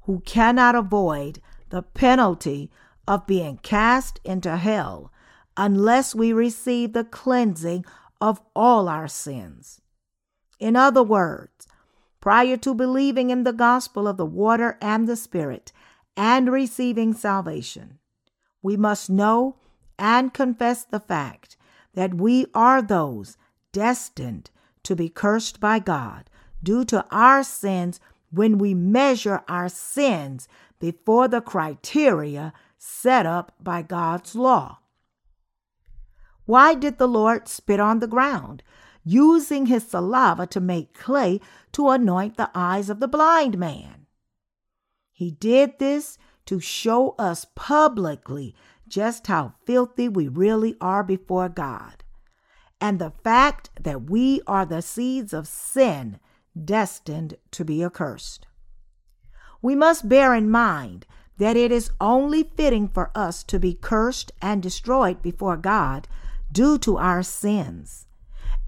who 0.02 0.20
cannot 0.20 0.74
avoid 0.74 1.40
the 1.70 1.82
penalty 1.82 2.70
of 3.08 3.26
being 3.26 3.58
cast 3.58 4.20
into 4.24 4.56
hell 4.56 5.12
unless 5.56 6.14
we 6.14 6.32
receive 6.32 6.92
the 6.92 7.04
cleansing 7.04 7.84
of 8.20 8.40
all 8.54 8.88
our 8.88 9.08
sins. 9.08 9.80
In 10.58 10.76
other 10.76 11.02
words, 11.02 11.55
prior 12.26 12.56
to 12.56 12.74
believing 12.74 13.30
in 13.30 13.44
the 13.44 13.52
gospel 13.52 14.08
of 14.08 14.16
the 14.16 14.26
water 14.26 14.76
and 14.82 15.06
the 15.06 15.14
Spirit 15.14 15.70
and 16.16 16.50
receiving 16.50 17.14
salvation. 17.14 18.00
We 18.60 18.76
must 18.76 19.08
know 19.08 19.58
and 19.96 20.34
confess 20.34 20.82
the 20.82 20.98
fact 20.98 21.56
that 21.94 22.14
we 22.14 22.46
are 22.52 22.82
those 22.82 23.36
destined 23.70 24.50
to 24.82 24.96
be 24.96 25.08
cursed 25.08 25.60
by 25.60 25.78
God 25.78 26.28
due 26.60 26.84
to 26.86 27.06
our 27.12 27.44
sins 27.44 28.00
when 28.32 28.58
we 28.58 28.74
measure 28.74 29.44
our 29.46 29.68
sins 29.68 30.48
before 30.80 31.28
the 31.28 31.40
criteria 31.40 32.52
set 32.76 33.24
up 33.24 33.52
by 33.60 33.82
God's 33.82 34.34
law. 34.34 34.78
Why 36.44 36.74
did 36.74 36.98
the 36.98 37.06
Lord 37.06 37.46
spit 37.46 37.78
on 37.78 38.00
the 38.00 38.08
ground? 38.08 38.64
Using 39.08 39.66
his 39.66 39.86
saliva 39.86 40.48
to 40.48 40.60
make 40.60 40.92
clay 40.92 41.40
to 41.70 41.88
anoint 41.90 42.36
the 42.36 42.50
eyes 42.56 42.90
of 42.90 42.98
the 42.98 43.06
blind 43.06 43.56
man. 43.56 44.04
He 45.12 45.30
did 45.30 45.78
this 45.78 46.18
to 46.46 46.58
show 46.58 47.14
us 47.16 47.46
publicly 47.54 48.52
just 48.88 49.28
how 49.28 49.54
filthy 49.64 50.08
we 50.08 50.26
really 50.26 50.74
are 50.80 51.04
before 51.04 51.48
God, 51.48 52.02
and 52.80 52.98
the 52.98 53.12
fact 53.22 53.70
that 53.80 54.10
we 54.10 54.42
are 54.44 54.66
the 54.66 54.82
seeds 54.82 55.32
of 55.32 55.46
sin 55.46 56.18
destined 56.64 57.36
to 57.52 57.64
be 57.64 57.84
accursed. 57.84 58.48
We 59.62 59.76
must 59.76 60.08
bear 60.08 60.34
in 60.34 60.50
mind 60.50 61.06
that 61.38 61.56
it 61.56 61.70
is 61.70 61.92
only 62.00 62.42
fitting 62.42 62.88
for 62.88 63.12
us 63.14 63.44
to 63.44 63.60
be 63.60 63.72
cursed 63.72 64.32
and 64.42 64.60
destroyed 64.60 65.22
before 65.22 65.56
God 65.56 66.08
due 66.50 66.76
to 66.78 66.96
our 66.96 67.22
sins 67.22 68.05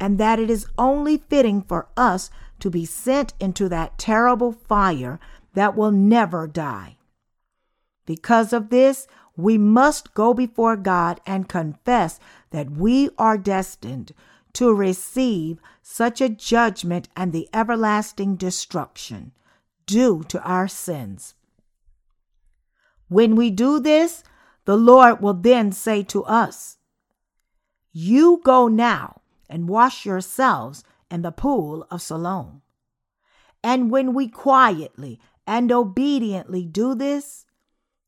and 0.00 0.18
that 0.18 0.38
it 0.38 0.50
is 0.50 0.66
only 0.76 1.18
fitting 1.18 1.62
for 1.62 1.88
us 1.96 2.30
to 2.60 2.70
be 2.70 2.84
sent 2.84 3.34
into 3.40 3.68
that 3.68 3.98
terrible 3.98 4.52
fire 4.52 5.18
that 5.54 5.76
will 5.76 5.90
never 5.90 6.46
die. 6.46 6.96
Because 8.06 8.52
of 8.52 8.70
this, 8.70 9.06
we 9.36 9.58
must 9.58 10.14
go 10.14 10.34
before 10.34 10.76
God 10.76 11.20
and 11.26 11.48
confess 11.48 12.18
that 12.50 12.70
we 12.70 13.10
are 13.18 13.38
destined 13.38 14.12
to 14.54 14.74
receive 14.74 15.60
such 15.82 16.20
a 16.20 16.28
judgment 16.28 17.08
and 17.14 17.32
the 17.32 17.48
everlasting 17.54 18.36
destruction 18.36 19.32
due 19.86 20.24
to 20.28 20.42
our 20.42 20.66
sins. 20.66 21.34
When 23.08 23.36
we 23.36 23.50
do 23.50 23.78
this, 23.78 24.24
the 24.64 24.76
Lord 24.76 25.20
will 25.20 25.34
then 25.34 25.72
say 25.72 26.02
to 26.04 26.24
us, 26.24 26.78
You 27.92 28.40
go 28.44 28.68
now 28.68 29.17
and 29.48 29.68
wash 29.68 30.04
yourselves 30.04 30.84
in 31.10 31.22
the 31.22 31.32
pool 31.32 31.86
of 31.90 32.02
Siloam. 32.02 32.62
And 33.62 33.90
when 33.90 34.14
we 34.14 34.28
quietly 34.28 35.20
and 35.46 35.72
obediently 35.72 36.64
do 36.64 36.94
this, 36.94 37.46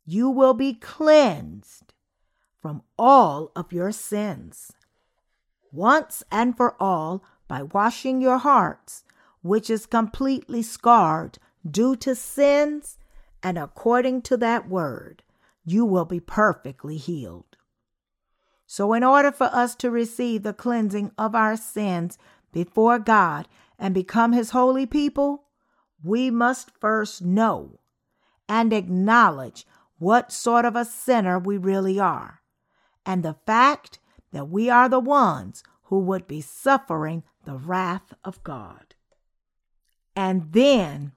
you 0.05 0.29
will 0.31 0.55
be 0.55 0.75
cleansed 0.75 1.95
from 2.61 2.83
all 2.99 3.53
of 3.57 3.73
your 3.73 3.93
sins. 3.93 4.73
Once 5.73 6.23
and 6.31 6.57
for 6.57 6.77
all, 6.81 7.25
by 7.49 7.63
washing 7.63 8.21
your 8.21 8.39
hearts, 8.39 9.05
which 9.43 9.71
is 9.71 9.87
completely 9.87 10.63
scarred 10.63 11.39
due 11.69 11.97
to 11.97 12.15
sins, 12.15 12.99
and 13.43 13.57
according 13.59 14.23
to 14.23 14.37
that 14.37 14.69
word, 14.69 15.23
you 15.65 15.85
will 15.85 16.05
be 16.05 16.21
perfectly 16.21 16.97
healed. 16.97 17.50
So, 18.73 18.93
in 18.93 19.03
order 19.03 19.33
for 19.33 19.51
us 19.53 19.75
to 19.75 19.91
receive 19.91 20.45
the 20.45 20.53
cleansing 20.53 21.11
of 21.19 21.35
our 21.35 21.57
sins 21.57 22.17
before 22.53 23.01
God 23.01 23.49
and 23.81 23.93
become 23.93 24.33
His 24.33 24.51
holy 24.51 24.87
people, 24.87 25.47
we 26.05 26.31
must 26.31 26.71
first 26.79 27.21
know 27.21 27.81
and 28.49 28.73
acknowledge 28.73 29.67
what 29.99 30.31
sort 30.31 30.65
of 30.65 30.77
a 30.77 30.85
sinner 30.85 31.37
we 31.37 31.57
really 31.57 31.99
are, 31.99 32.43
and 33.05 33.25
the 33.25 33.35
fact 33.45 33.99
that 34.31 34.49
we 34.49 34.71
are 34.71 34.89
the 34.89 35.01
ones 35.01 35.65
who 35.87 35.99
would 35.99 36.29
be 36.29 36.41
suffering 36.41 37.25
the 37.45 37.57
wrath 37.57 38.15
of 38.23 38.41
God. 38.45 38.95
And 40.15 40.53
then 40.53 41.11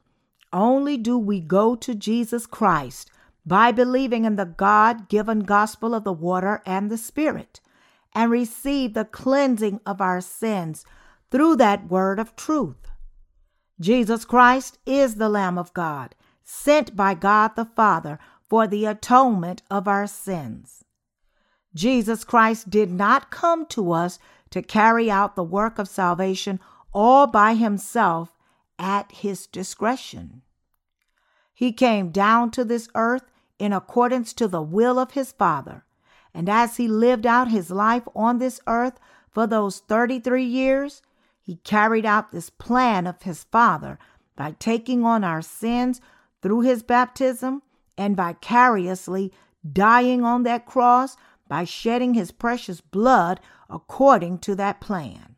only 0.51 0.97
do 0.97 1.19
we 1.19 1.39
go 1.39 1.75
to 1.75 1.93
Jesus 1.93 2.47
Christ 2.47 3.11
by 3.45 3.71
believing 3.71 4.25
in 4.25 4.35
the 4.35 4.45
God 4.45 5.09
given 5.09 5.41
gospel 5.41 5.93
of 5.93 6.03
the 6.03 6.13
water 6.13 6.61
and 6.65 6.89
the 6.89 6.97
Spirit, 6.97 7.59
and 8.13 8.31
receive 8.31 8.93
the 8.93 9.05
cleansing 9.05 9.79
of 9.85 9.99
our 9.99 10.21
sins 10.21 10.85
through 11.31 11.55
that 11.55 11.87
word 11.89 12.19
of 12.19 12.35
truth. 12.35 12.87
Jesus 13.79 14.23
Christ 14.23 14.77
is 14.85 15.15
the 15.15 15.29
Lamb 15.29 15.57
of 15.57 15.73
God, 15.73 16.15
sent 16.43 16.95
by 16.95 17.15
God 17.15 17.55
the 17.55 17.65
Father 17.65 18.19
for 18.47 18.67
the 18.67 18.85
atonement 18.85 19.63
of 19.69 19.87
our 19.87 20.05
sins. 20.07 20.85
Jesus 21.73 22.23
Christ 22.23 22.69
did 22.69 22.91
not 22.91 23.31
come 23.31 23.65
to 23.67 23.91
us 23.91 24.19
to 24.51 24.61
carry 24.61 25.09
out 25.09 25.35
the 25.35 25.43
work 25.43 25.79
of 25.79 25.87
salvation 25.87 26.59
all 26.93 27.25
by 27.25 27.55
himself 27.55 28.37
at 28.77 29.11
his 29.11 29.47
discretion. 29.47 30.43
He 31.53 31.73
came 31.73 32.09
down 32.09 32.51
to 32.51 32.63
this 32.63 32.87
earth 32.93 33.23
in 33.59 33.73
accordance 33.73 34.33
to 34.33 34.47
the 34.47 34.61
will 34.61 34.99
of 34.99 35.11
his 35.11 35.31
Father. 35.31 35.85
And 36.33 36.49
as 36.49 36.77
he 36.77 36.87
lived 36.87 37.25
out 37.25 37.49
his 37.49 37.69
life 37.69 38.07
on 38.15 38.39
this 38.39 38.59
earth 38.67 38.99
for 39.29 39.45
those 39.45 39.79
33 39.79 40.43
years, 40.43 41.01
he 41.41 41.57
carried 41.57 42.05
out 42.05 42.31
this 42.31 42.49
plan 42.49 43.05
of 43.05 43.21
his 43.21 43.43
Father 43.43 43.99
by 44.35 44.55
taking 44.57 45.03
on 45.03 45.23
our 45.23 45.41
sins 45.41 46.01
through 46.41 46.61
his 46.61 46.83
baptism 46.83 47.61
and 47.97 48.17
vicariously 48.17 49.31
dying 49.71 50.23
on 50.23 50.43
that 50.43 50.65
cross 50.65 51.15
by 51.47 51.63
shedding 51.63 52.13
his 52.13 52.31
precious 52.31 52.81
blood 52.81 53.39
according 53.69 54.39
to 54.39 54.55
that 54.55 54.81
plan. 54.81 55.35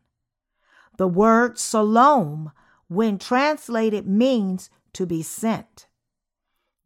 The 0.96 1.08
word 1.08 1.58
Siloam, 1.58 2.52
when 2.88 3.18
translated 3.18 4.06
means 4.06 4.70
to 4.94 5.04
be 5.04 5.22
sent. 5.22 5.86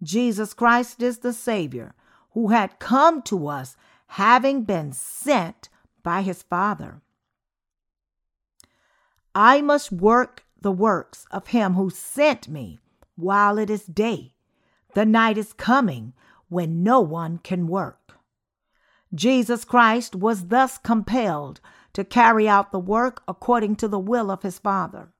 Jesus 0.03 0.55
Christ 0.55 1.03
is 1.03 1.19
the 1.19 1.33
Savior 1.33 1.95
who 2.33 2.49
had 2.49 2.79
come 2.79 3.23
to 3.23 3.49
us 3.49 3.77
having 4.07 4.63
been 4.63 4.93
sent 4.93 5.69
by 6.03 6.23
his 6.23 6.43
Father. 6.43 7.01
I 9.35 9.61
must 9.61 9.93
work 9.93 10.45
the 10.61 10.73
works 10.73 11.27
of 11.31 11.49
him 11.49 11.75
who 11.75 11.91
sent 11.91 12.49
me 12.49 12.79
while 13.17 13.59
it 13.59 13.71
is 13.71 13.85
day. 13.85 14.35
The 14.95 15.05
night 15.05 15.39
is 15.39 15.53
coming 15.53 16.15
when 16.49 16.83
no 16.83 17.01
one 17.01 17.39
can 17.39 17.69
work. 17.69 18.19
Jesus 19.15 19.65
Christ 19.65 20.15
was 20.15 20.49
thus 20.49 20.79
compelled 20.79 21.61
to 21.93 22.05
carry 22.05 22.49
out 22.49 22.73
the 22.73 22.79
work 22.79 23.23
according 23.29 23.77
to 23.77 23.89
the 23.89 23.99
will 23.99 24.31
of 24.31 24.43
his 24.43 24.59
Father. 24.59 25.13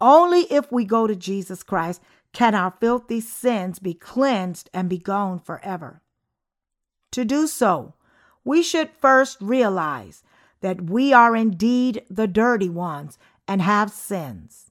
Only 0.00 0.40
if 0.52 0.70
we 0.72 0.84
go 0.84 1.06
to 1.06 1.16
Jesus 1.16 1.62
Christ 1.62 2.00
can 2.34 2.54
our 2.54 2.74
filthy 2.80 3.20
sins 3.20 3.78
be 3.78 3.94
cleansed 3.94 4.68
and 4.74 4.90
be 4.90 4.98
gone 4.98 5.38
forever. 5.38 6.02
To 7.12 7.24
do 7.24 7.46
so, 7.46 7.94
we 8.44 8.62
should 8.62 8.90
first 8.90 9.38
realize 9.40 10.22
that 10.60 10.82
we 10.82 11.12
are 11.12 11.34
indeed 11.36 12.04
the 12.10 12.26
dirty 12.26 12.68
ones 12.68 13.16
and 13.46 13.62
have 13.62 13.90
sins. 13.90 14.70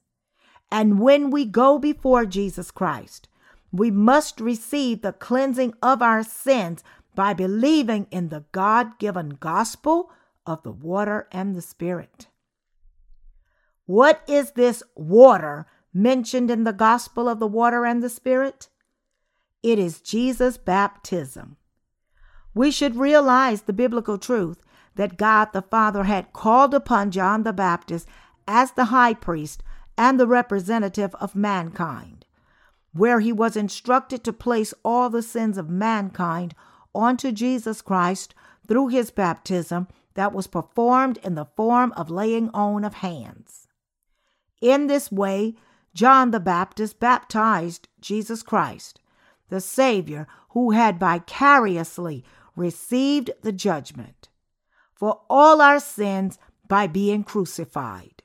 And 0.70 1.00
when 1.00 1.30
we 1.30 1.44
go 1.46 1.78
before 1.78 2.26
Jesus 2.26 2.70
Christ, 2.70 3.28
we 3.72 3.90
must 3.90 4.40
receive 4.40 5.02
the 5.02 5.12
cleansing 5.12 5.74
of 5.82 6.02
our 6.02 6.22
sins 6.22 6.84
by 7.14 7.32
believing 7.32 8.06
in 8.10 8.28
the 8.28 8.44
God 8.52 8.98
given 8.98 9.30
gospel 9.40 10.10
of 10.46 10.62
the 10.62 10.72
water 10.72 11.28
and 11.32 11.54
the 11.54 11.62
Spirit. 11.62 12.26
What 13.86 14.22
is 14.28 14.52
this 14.52 14.82
water 14.94 15.66
mentioned 15.94 16.50
in 16.50 16.64
the 16.64 16.72
gospel 16.72 17.28
of 17.28 17.38
the 17.38 17.46
water 17.46 17.86
and 17.86 18.02
the 18.02 18.10
Spirit? 18.10 18.68
It 19.62 19.78
is 19.78 20.00
Jesus' 20.00 20.58
baptism. 20.58 21.56
We 22.54 22.70
should 22.70 22.96
realize 22.96 23.62
the 23.62 23.72
biblical 23.72 24.18
truth 24.18 24.62
that 24.96 25.16
God 25.16 25.52
the 25.52 25.62
Father 25.62 26.04
had 26.04 26.32
called 26.32 26.74
upon 26.74 27.10
John 27.10 27.42
the 27.42 27.52
Baptist 27.52 28.06
as 28.46 28.72
the 28.72 28.86
high 28.86 29.14
priest 29.14 29.62
and 29.96 30.18
the 30.18 30.26
representative 30.26 31.14
of 31.16 31.34
mankind, 31.34 32.26
where 32.92 33.20
he 33.20 33.32
was 33.32 33.56
instructed 33.56 34.22
to 34.24 34.32
place 34.32 34.74
all 34.84 35.08
the 35.08 35.22
sins 35.22 35.56
of 35.56 35.68
mankind 35.68 36.54
onto 36.94 37.32
Jesus 37.32 37.80
Christ 37.80 38.34
through 38.66 38.88
his 38.88 39.10
baptism 39.10 39.88
that 40.14 40.32
was 40.32 40.46
performed 40.46 41.18
in 41.24 41.34
the 41.34 41.48
form 41.56 41.92
of 41.96 42.10
laying 42.10 42.50
on 42.50 42.84
of 42.84 42.94
hands. 42.94 43.66
In 44.60 44.86
this 44.86 45.10
way, 45.10 45.56
John 45.94 46.32
the 46.32 46.40
Baptist 46.40 46.98
baptized 46.98 47.88
Jesus 48.00 48.42
Christ, 48.42 49.00
the 49.48 49.60
Savior 49.60 50.26
who 50.50 50.72
had 50.72 50.98
vicariously 50.98 52.24
received 52.56 53.30
the 53.42 53.52
judgment 53.52 54.28
for 54.94 55.20
all 55.30 55.60
our 55.60 55.80
sins 55.80 56.38
by 56.66 56.86
being 56.86 57.22
crucified. 57.24 58.22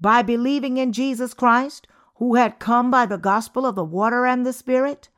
By 0.00 0.22
believing 0.22 0.76
in 0.76 0.92
Jesus 0.92 1.34
Christ, 1.34 1.86
who 2.16 2.34
had 2.36 2.58
come 2.58 2.90
by 2.90 3.06
the 3.06 3.18
gospel 3.18 3.66
of 3.66 3.74
the 3.74 3.84
water 3.84 4.26
and 4.26 4.46
the 4.46 4.52
Spirit, 4.52 5.08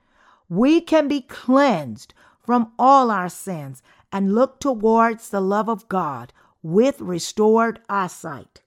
we 0.48 0.80
can 0.80 1.08
be 1.08 1.20
cleansed 1.20 2.14
from 2.40 2.72
all 2.78 3.10
our 3.10 3.28
sins 3.28 3.82
and 4.10 4.34
look 4.34 4.60
towards 4.60 5.30
the 5.30 5.40
love 5.40 5.68
of 5.68 5.88
God 5.88 6.32
with 6.62 7.00
restored 7.00 7.80
eyesight. 7.88 8.61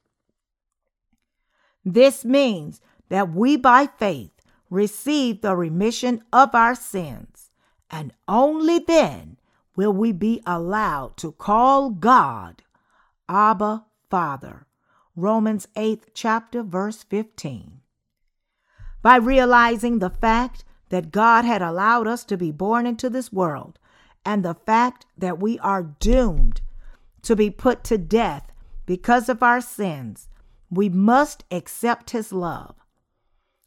This 1.85 2.25
means 2.25 2.81
that 3.09 3.31
we 3.31 3.55
by 3.55 3.85
faith 3.85 4.31
receive 4.71 5.41
the 5.41 5.55
remission 5.55 6.23
of 6.33 6.55
our 6.55 6.73
sins, 6.73 7.51
and 7.91 8.11
only 8.27 8.79
then 8.79 9.37
will 9.75 9.93
we 9.93 10.11
be 10.11 10.41
allowed 10.45 11.15
to 11.17 11.31
call 11.31 11.91
God 11.91 12.63
Abba 13.29 13.85
Father. 14.09 14.65
Romans 15.15 15.67
8th 15.75 16.07
chapter 16.13 16.63
verse 16.63 17.03
15. 17.03 17.79
By 19.01 19.17
realizing 19.17 19.99
the 19.99 20.09
fact 20.09 20.65
that 20.89 21.11
God 21.11 21.45
had 21.45 21.61
allowed 21.61 22.07
us 22.07 22.23
to 22.25 22.37
be 22.37 22.51
born 22.51 22.85
into 22.85 23.09
this 23.09 23.31
world 23.31 23.79
and 24.25 24.43
the 24.43 24.55
fact 24.55 25.05
that 25.17 25.39
we 25.39 25.59
are 25.59 25.83
doomed 25.83 26.61
to 27.21 27.35
be 27.35 27.49
put 27.49 27.83
to 27.85 27.97
death 27.97 28.51
because 28.85 29.29
of 29.29 29.41
our 29.41 29.61
sins, 29.61 30.27
we 30.75 30.89
must 30.89 31.43
accept 31.51 32.11
his 32.11 32.31
love. 32.31 32.75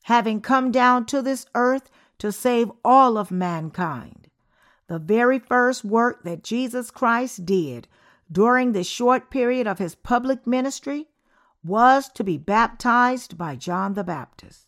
Having 0.04 0.40
come 0.40 0.70
down 0.70 1.06
to 1.06 1.22
this 1.22 1.46
earth 1.54 1.90
to 2.18 2.32
save 2.32 2.70
all 2.84 3.16
of 3.16 3.30
mankind, 3.30 4.28
the 4.88 4.98
very 4.98 5.38
first 5.38 5.84
work 5.84 6.24
that 6.24 6.42
Jesus 6.42 6.90
Christ 6.90 7.44
did 7.44 7.88
during 8.30 8.72
the 8.72 8.84
short 8.84 9.30
period 9.30 9.66
of 9.66 9.78
his 9.78 9.94
public 9.94 10.46
ministry 10.46 11.06
was 11.64 12.08
to 12.10 12.24
be 12.24 12.38
baptized 12.38 13.36
by 13.36 13.56
John 13.56 13.94
the 13.94 14.04
Baptist. 14.04 14.66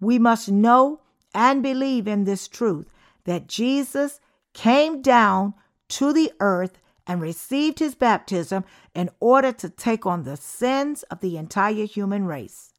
We 0.00 0.18
must 0.18 0.50
know 0.50 1.00
and 1.34 1.62
believe 1.62 2.06
in 2.08 2.24
this 2.24 2.48
truth 2.48 2.88
that 3.24 3.46
Jesus 3.46 4.20
came 4.52 5.00
down 5.02 5.54
to 5.88 6.12
the 6.12 6.32
earth 6.40 6.78
and 7.06 7.20
received 7.20 7.78
his 7.78 7.94
baptism 7.94 8.64
in 8.94 9.10
order 9.20 9.52
to 9.52 9.68
take 9.68 10.06
on 10.06 10.22
the 10.22 10.36
sins 10.36 11.02
of 11.04 11.20
the 11.20 11.36
entire 11.36 11.84
human 11.84 12.26
race. 12.26 12.72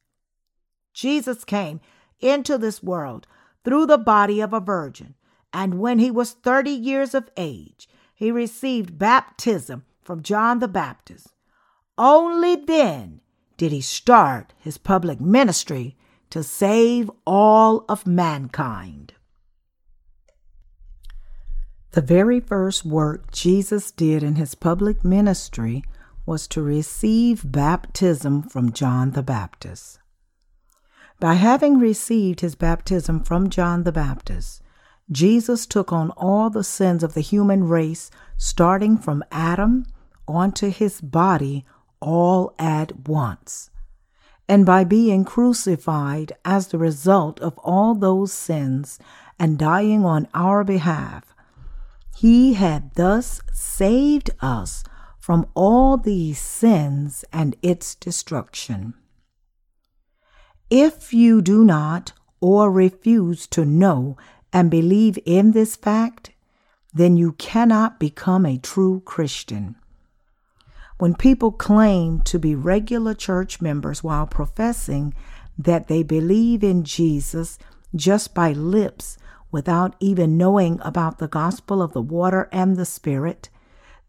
Jesus 0.94 1.44
came 1.44 1.82
into 2.20 2.58
this 2.58 2.82
world 2.82 3.28
through 3.64 3.86
the 3.86 3.98
body 3.98 4.40
of 4.42 4.54
a 4.54 4.60
virgin, 4.60 5.16
and 5.52 5.80
when 5.80 6.00
he 6.00 6.12
was 6.12 6.32
30 6.32 6.72
years 6.72 7.14
of 7.14 7.30
age, 7.38 7.88
he 8.14 8.32
received 8.32 8.98
baptism 8.98 9.84
from 10.02 10.24
John 10.24 10.60
the 10.60 10.68
Baptist. 10.68 11.28
Only 11.98 12.56
then 12.56 13.22
did 13.58 13.72
he 13.72 13.82
start 13.82 14.54
his 14.58 14.78
public 14.78 15.20
ministry 15.20 15.96
to 16.30 16.44
save 16.44 17.12
all 17.26 17.86
of 17.88 18.08
mankind. 18.08 19.14
The 21.94 22.02
very 22.02 22.40
first 22.40 22.84
work 22.84 23.32
Jesus 23.32 23.92
did 23.92 24.24
in 24.24 24.34
his 24.34 24.56
public 24.56 25.06
ministry 25.06 25.84
was 26.26 26.48
to 26.48 26.64
receive 26.64 27.52
baptism 27.52 28.42
from 28.42 28.74
John 28.74 29.12
the 29.12 29.22
Baptist. 29.22 30.00
By 31.20 31.36
having 31.36 31.78
received 31.78 32.40
his 32.40 32.56
baptism 32.56 33.24
from 33.24 33.52
John 33.52 33.84
the 33.84 33.92
Baptist, 33.92 34.64
Jesus 35.12 35.68
took 35.68 35.94
on 35.94 36.10
all 36.18 36.50
the 36.50 36.64
sins 36.64 37.04
of 37.04 37.14
the 37.14 37.22
human 37.22 37.66
race, 37.66 38.10
starting 38.38 38.98
from 38.98 39.24
Adam 39.32 39.86
onto 40.28 40.72
his 40.72 41.00
body, 41.00 41.64
all 42.00 42.56
at 42.58 43.08
once. 43.08 43.70
And 44.50 44.66
by 44.66 44.84
being 44.84 45.24
crucified 45.26 46.32
as 46.44 46.70
the 46.70 46.80
result 46.80 47.40
of 47.40 47.56
all 47.60 47.94
those 47.94 48.34
sins 48.34 48.98
and 49.38 49.60
dying 49.60 50.04
on 50.06 50.28
our 50.34 50.64
behalf, 50.64 51.33
he 52.16 52.54
had 52.54 52.94
thus 52.96 53.42
saved 53.52 54.30
us 54.40 54.84
from 55.20 55.48
all 55.54 55.98
these 55.98 56.40
sins 56.40 57.26
and 57.32 57.56
its 57.62 57.96
destruction. 57.96 58.94
If 60.70 61.14
you 61.14 61.42
do 61.42 61.64
not 61.64 62.14
or 62.42 62.72
refuse 62.72 63.48
to 63.48 63.66
know 63.66 64.18
and 64.52 64.70
believe 64.70 65.18
in 65.26 65.52
this 65.52 65.76
fact, 65.76 66.32
then 66.94 67.18
you 67.18 67.32
cannot 67.34 68.00
become 68.00 68.46
a 68.46 68.58
true 68.58 69.02
Christian. 69.06 69.76
When 71.00 71.16
people 71.16 71.52
claim 71.52 72.22
to 72.22 72.38
be 72.38 72.54
regular 72.54 73.14
church 73.14 73.62
members 73.62 74.04
while 74.04 74.28
professing 74.28 75.14
that 75.58 75.88
they 75.88 76.04
believe 76.04 76.64
in 76.64 76.84
Jesus 76.84 77.58
just 77.96 78.34
by 78.34 78.52
lips 78.52 79.18
without 79.54 79.96
even 80.00 80.36
knowing 80.36 80.80
about 80.82 81.20
the 81.20 81.28
gospel 81.28 81.82
of 81.82 81.94
the 81.94 82.02
water 82.02 82.50
and 82.52 82.76
the 82.76 82.86
Spirit, 82.86 83.50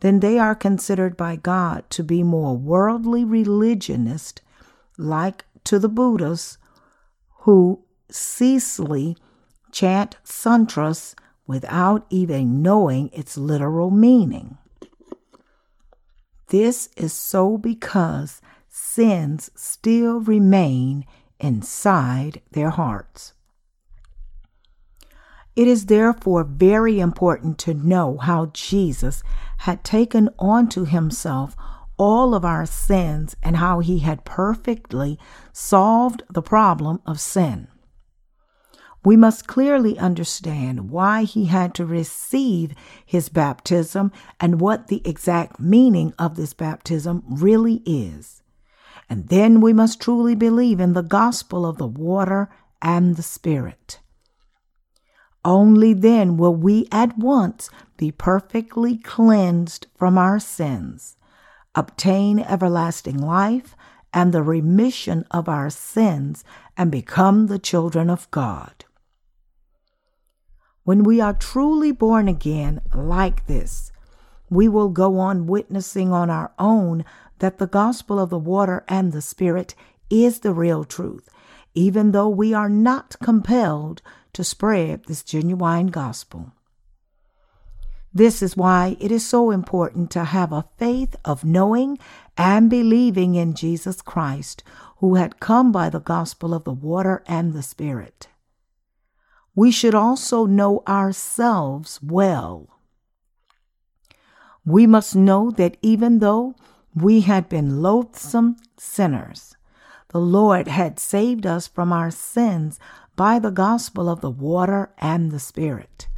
then 0.00 0.20
they 0.20 0.38
are 0.38 0.54
considered 0.54 1.16
by 1.18 1.36
God 1.36 1.88
to 1.90 2.02
be 2.02 2.22
more 2.22 2.56
worldly 2.56 3.24
religionist, 3.24 4.40
like 4.96 5.44
to 5.64 5.78
the 5.78 5.88
Buddhists 5.88 6.56
who 7.40 7.84
ceaselessly 8.10 9.18
chant 9.70 10.16
sutras 10.24 11.14
without 11.46 12.06
even 12.08 12.62
knowing 12.62 13.10
its 13.12 13.36
literal 13.36 13.90
meaning. 13.90 14.56
This 16.48 16.88
is 16.96 17.12
so 17.12 17.58
because 17.58 18.40
sins 18.66 19.50
still 19.54 20.20
remain 20.20 21.04
inside 21.38 22.40
their 22.52 22.70
hearts. 22.70 23.33
It 25.56 25.68
is 25.68 25.86
therefore 25.86 26.42
very 26.42 26.98
important 26.98 27.58
to 27.58 27.74
know 27.74 28.18
how 28.18 28.46
Jesus 28.46 29.22
had 29.58 29.84
taken 29.84 30.28
onto 30.38 30.84
himself 30.84 31.56
all 31.96 32.34
of 32.34 32.44
our 32.44 32.66
sins 32.66 33.36
and 33.42 33.56
how 33.56 33.78
he 33.78 34.00
had 34.00 34.24
perfectly 34.24 35.18
solved 35.52 36.24
the 36.28 36.42
problem 36.42 37.00
of 37.06 37.20
sin. 37.20 37.68
We 39.04 39.16
must 39.16 39.46
clearly 39.46 39.98
understand 39.98 40.90
why 40.90 41.24
he 41.24 41.44
had 41.44 41.74
to 41.74 41.84
receive 41.84 42.74
his 43.04 43.28
baptism 43.28 44.10
and 44.40 44.60
what 44.60 44.88
the 44.88 45.02
exact 45.04 45.60
meaning 45.60 46.14
of 46.18 46.36
this 46.36 46.54
baptism 46.54 47.22
really 47.28 47.82
is. 47.84 48.42
And 49.08 49.28
then 49.28 49.60
we 49.60 49.74
must 49.74 50.00
truly 50.00 50.34
believe 50.34 50.80
in 50.80 50.94
the 50.94 51.02
gospel 51.02 51.66
of 51.66 51.76
the 51.76 51.86
water 51.86 52.48
and 52.80 53.16
the 53.16 53.22
Spirit. 53.22 54.00
Only 55.44 55.92
then 55.92 56.36
will 56.36 56.54
we 56.54 56.88
at 56.90 57.18
once 57.18 57.68
be 57.96 58.10
perfectly 58.10 58.96
cleansed 58.96 59.86
from 59.94 60.16
our 60.16 60.38
sins, 60.38 61.16
obtain 61.74 62.38
everlasting 62.38 63.18
life 63.18 63.76
and 64.12 64.32
the 64.32 64.42
remission 64.42 65.26
of 65.30 65.48
our 65.48 65.68
sins, 65.68 66.44
and 66.76 66.90
become 66.90 67.48
the 67.48 67.58
children 67.58 68.08
of 68.08 68.30
God. 68.30 68.84
When 70.84 71.02
we 71.02 71.20
are 71.20 71.34
truly 71.34 71.92
born 71.92 72.28
again 72.28 72.80
like 72.94 73.46
this, 73.46 73.90
we 74.48 74.68
will 74.68 74.88
go 74.88 75.18
on 75.18 75.46
witnessing 75.46 76.12
on 76.12 76.30
our 76.30 76.52
own 76.58 77.04
that 77.38 77.58
the 77.58 77.66
gospel 77.66 78.18
of 78.18 78.30
the 78.30 78.38
water 78.38 78.84
and 78.88 79.12
the 79.12 79.22
Spirit 79.22 79.74
is 80.10 80.40
the 80.40 80.52
real 80.52 80.84
truth, 80.84 81.28
even 81.74 82.12
though 82.12 82.28
we 82.28 82.54
are 82.54 82.68
not 82.68 83.16
compelled 83.22 84.00
to 84.34 84.44
spread 84.44 85.04
this 85.04 85.22
genuine 85.22 85.88
gospel. 85.88 86.52
This 88.12 88.42
is 88.42 88.56
why 88.56 88.96
it 89.00 89.10
is 89.10 89.26
so 89.26 89.50
important 89.50 90.10
to 90.12 90.24
have 90.24 90.52
a 90.52 90.68
faith 90.78 91.16
of 91.24 91.44
knowing 91.44 91.98
and 92.36 92.70
believing 92.70 93.34
in 93.34 93.54
Jesus 93.54 94.00
Christ, 94.02 94.62
who 94.98 95.16
had 95.16 95.40
come 95.40 95.72
by 95.72 95.90
the 95.90 96.00
gospel 96.00 96.54
of 96.54 96.62
the 96.62 96.72
water 96.72 97.24
and 97.26 97.52
the 97.52 97.62
Spirit. 97.62 98.28
We 99.56 99.72
should 99.72 99.94
also 99.94 100.46
know 100.46 100.82
ourselves 100.86 102.00
well. 102.02 102.68
We 104.64 104.86
must 104.86 105.16
know 105.16 105.50
that 105.52 105.76
even 105.82 106.20
though 106.20 106.54
we 106.94 107.22
had 107.22 107.48
been 107.48 107.82
loathsome 107.82 108.56
sinners, 108.78 109.56
the 110.08 110.20
Lord 110.20 110.68
had 110.68 111.00
saved 111.00 111.44
us 111.44 111.66
from 111.66 111.92
our 111.92 112.10
sins 112.10 112.78
by 113.16 113.38
the 113.38 113.50
gospel 113.50 114.08
of 114.08 114.20
the 114.20 114.30
water 114.30 114.92
and 114.98 115.30
the 115.30 115.38
Spirit. 115.38 116.08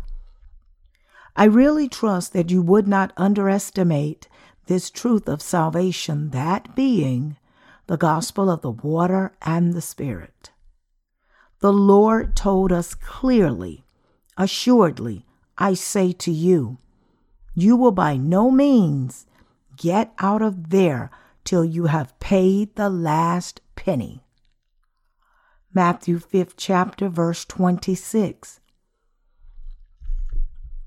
I 1.34 1.44
really 1.44 1.88
trust 1.88 2.32
that 2.32 2.50
you 2.50 2.62
would 2.62 2.88
not 2.88 3.12
underestimate 3.16 4.28
this 4.66 4.90
truth 4.90 5.28
of 5.28 5.42
salvation, 5.42 6.30
that 6.30 6.74
being 6.74 7.36
the 7.86 7.96
gospel 7.96 8.50
of 8.50 8.62
the 8.62 8.70
water 8.70 9.32
and 9.42 9.74
the 9.74 9.82
Spirit. 9.82 10.50
The 11.60 11.72
Lord 11.72 12.34
told 12.34 12.72
us 12.72 12.94
clearly, 12.94 13.84
assuredly, 14.36 15.24
I 15.58 15.74
say 15.74 16.12
to 16.12 16.30
you, 16.30 16.78
you 17.54 17.76
will 17.76 17.92
by 17.92 18.16
no 18.16 18.50
means 18.50 19.26
get 19.76 20.12
out 20.18 20.42
of 20.42 20.70
there 20.70 21.10
till 21.44 21.64
you 21.64 21.86
have 21.86 22.18
paid 22.20 22.76
the 22.76 22.90
last 22.90 23.60
penny. 23.74 24.25
Matthew 25.76 26.18
5th 26.20 26.54
chapter 26.56 27.10
verse 27.10 27.44
26 27.44 28.60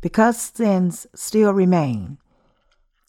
because 0.02 0.42
sins 0.42 1.06
still 1.14 1.54
remain, 1.54 2.18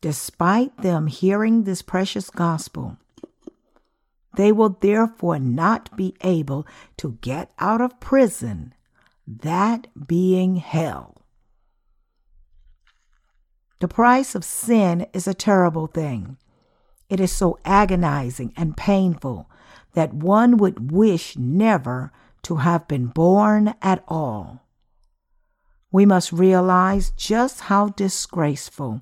despite 0.02 0.76
them 0.82 1.06
hearing 1.06 1.64
this 1.64 1.80
precious 1.80 2.28
gospel. 2.28 2.98
They 4.36 4.52
will 4.52 4.76
therefore 4.78 5.38
not 5.38 5.96
be 5.96 6.14
able 6.20 6.66
to 6.98 7.16
get 7.22 7.50
out 7.58 7.80
of 7.80 7.98
prison, 7.98 8.74
that 9.26 9.86
being 10.06 10.56
hell. 10.56 11.22
The 13.78 13.88
price 13.88 14.34
of 14.34 14.44
sin 14.44 15.06
is 15.14 15.26
a 15.26 15.32
terrible 15.32 15.86
thing. 15.86 16.36
It 17.10 17.20
is 17.20 17.32
so 17.32 17.58
agonizing 17.66 18.54
and 18.56 18.76
painful 18.76 19.50
that 19.92 20.14
one 20.14 20.56
would 20.56 20.90
wish 20.90 21.36
never 21.36 22.12
to 22.44 22.56
have 22.56 22.88
been 22.88 23.08
born 23.08 23.74
at 23.82 24.02
all 24.08 24.62
we 25.92 26.06
must 26.06 26.32
realize 26.32 27.10
just 27.10 27.62
how 27.62 27.88
disgraceful 27.88 29.00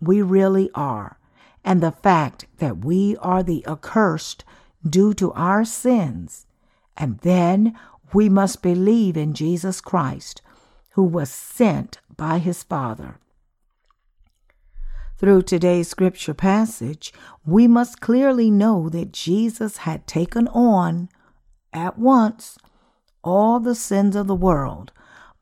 we 0.00 0.22
really 0.22 0.70
are 0.74 1.18
and 1.64 1.82
the 1.82 1.92
fact 1.92 2.46
that 2.58 2.84
we 2.84 3.16
are 3.16 3.42
the 3.42 3.66
accursed 3.66 4.44
due 4.88 5.12
to 5.14 5.32
our 5.32 5.64
sins. 5.64 6.46
And 6.96 7.18
then 7.18 7.76
we 8.14 8.28
must 8.28 8.62
believe 8.62 9.16
in 9.16 9.34
Jesus 9.34 9.80
Christ, 9.80 10.40
who 10.92 11.02
was 11.02 11.30
sent 11.30 11.98
by 12.16 12.38
his 12.38 12.62
Father. 12.62 13.18
Through 15.18 15.42
today's 15.42 15.88
scripture 15.88 16.32
passage, 16.32 17.12
we 17.44 17.66
must 17.66 18.00
clearly 18.00 18.52
know 18.52 18.88
that 18.88 19.12
Jesus 19.12 19.78
had 19.78 20.06
taken 20.06 20.46
on 20.48 21.08
at 21.72 21.98
once 21.98 22.56
all 23.24 23.58
the 23.58 23.74
sins 23.74 24.14
of 24.14 24.28
the 24.28 24.36
world 24.36 24.92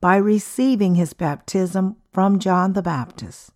by 0.00 0.16
receiving 0.16 0.94
his 0.94 1.12
baptism 1.12 1.96
from 2.10 2.38
John 2.38 2.72
the 2.72 2.80
Baptist. 2.80 3.50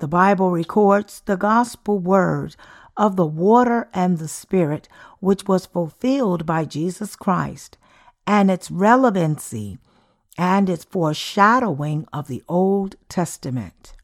The 0.00 0.08
Bible 0.08 0.50
records 0.50 1.22
the 1.24 1.36
gospel 1.36 1.98
word 1.98 2.54
of 2.94 3.16
the 3.16 3.26
water 3.26 3.88
and 3.94 4.18
the 4.18 4.28
Spirit, 4.28 4.86
which 5.18 5.48
was 5.48 5.64
fulfilled 5.64 6.44
by 6.44 6.66
Jesus 6.66 7.16
Christ, 7.16 7.78
and 8.26 8.50
its 8.50 8.70
relevancy 8.70 9.78
and 10.36 10.68
its 10.68 10.84
foreshadowing 10.84 12.06
of 12.12 12.28
the 12.28 12.42
Old 12.48 12.96
Testament. 13.08 13.94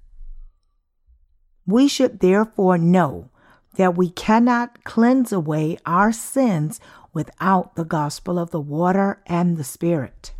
We 1.67 1.89
should 1.89 2.21
therefore 2.21 2.79
know 2.79 3.31
that 3.77 3.97
we 3.97 4.11
cannot 4.11 4.85
cleanse 4.85 5.33
away 5.33 5.79
our 5.85 6.12
sins 6.12 6.81
without 7.12 7.77
the 7.77 7.85
gospel 7.85 8.39
of 8.39 8.51
the 8.51 8.61
water 8.61 9.23
and 9.27 9.57
the 9.57 9.64
Spirit. 9.64 10.33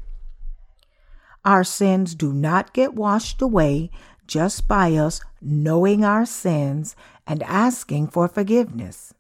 Our 1.45 1.65
sins 1.65 2.15
do 2.15 2.33
not 2.33 2.73
get 2.73 2.95
washed 2.95 3.41
away 3.41 3.91
just 4.27 4.67
by 4.67 4.95
us 4.95 5.21
knowing 5.41 6.05
our 6.05 6.27
sins 6.27 6.97
and 7.27 7.43
asking 7.45 8.09
for 8.09 8.29
forgiveness. 8.29 9.15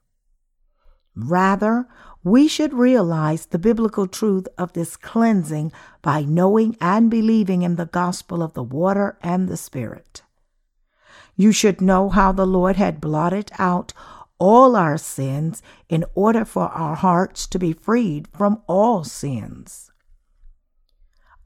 Rather, 1.14 1.86
we 2.22 2.48
should 2.48 2.74
realize 2.74 3.46
the 3.46 3.58
biblical 3.58 4.06
truth 4.06 4.48
of 4.58 4.72
this 4.72 4.96
cleansing 4.96 5.72
by 6.02 6.22
knowing 6.22 6.76
and 6.80 7.10
believing 7.10 7.62
in 7.62 7.76
the 7.76 7.86
gospel 7.86 8.42
of 8.42 8.54
the 8.54 8.62
water 8.62 9.16
and 9.22 9.48
the 9.48 9.56
Spirit. 9.56 10.22
You 11.36 11.52
should 11.52 11.80
know 11.80 12.08
how 12.08 12.32
the 12.32 12.46
Lord 12.46 12.76
had 12.76 13.00
blotted 13.00 13.50
out 13.58 13.92
all 14.38 14.74
our 14.74 14.98
sins 14.98 15.62
in 15.88 16.04
order 16.14 16.44
for 16.44 16.68
our 16.68 16.94
hearts 16.94 17.46
to 17.48 17.58
be 17.58 17.72
freed 17.72 18.28
from 18.36 18.62
all 18.66 19.04
sins. 19.04 19.90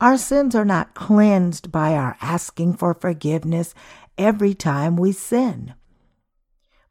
Our 0.00 0.16
sins 0.16 0.54
are 0.54 0.64
not 0.64 0.94
cleansed 0.94 1.70
by 1.70 1.94
our 1.94 2.16
asking 2.20 2.74
for 2.74 2.94
forgiveness 2.94 3.74
every 4.16 4.54
time 4.54 4.96
we 4.96 5.12
sin. 5.12 5.74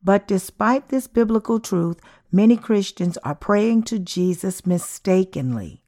But 0.04 0.28
despite 0.28 0.90
this 0.90 1.08
biblical 1.08 1.60
truth, 1.60 2.00
many 2.32 2.56
Christians 2.56 3.18
are 3.24 3.36
praying 3.36 3.84
to 3.84 4.00
Jesus 4.00 4.66
mistakenly. 4.66 5.84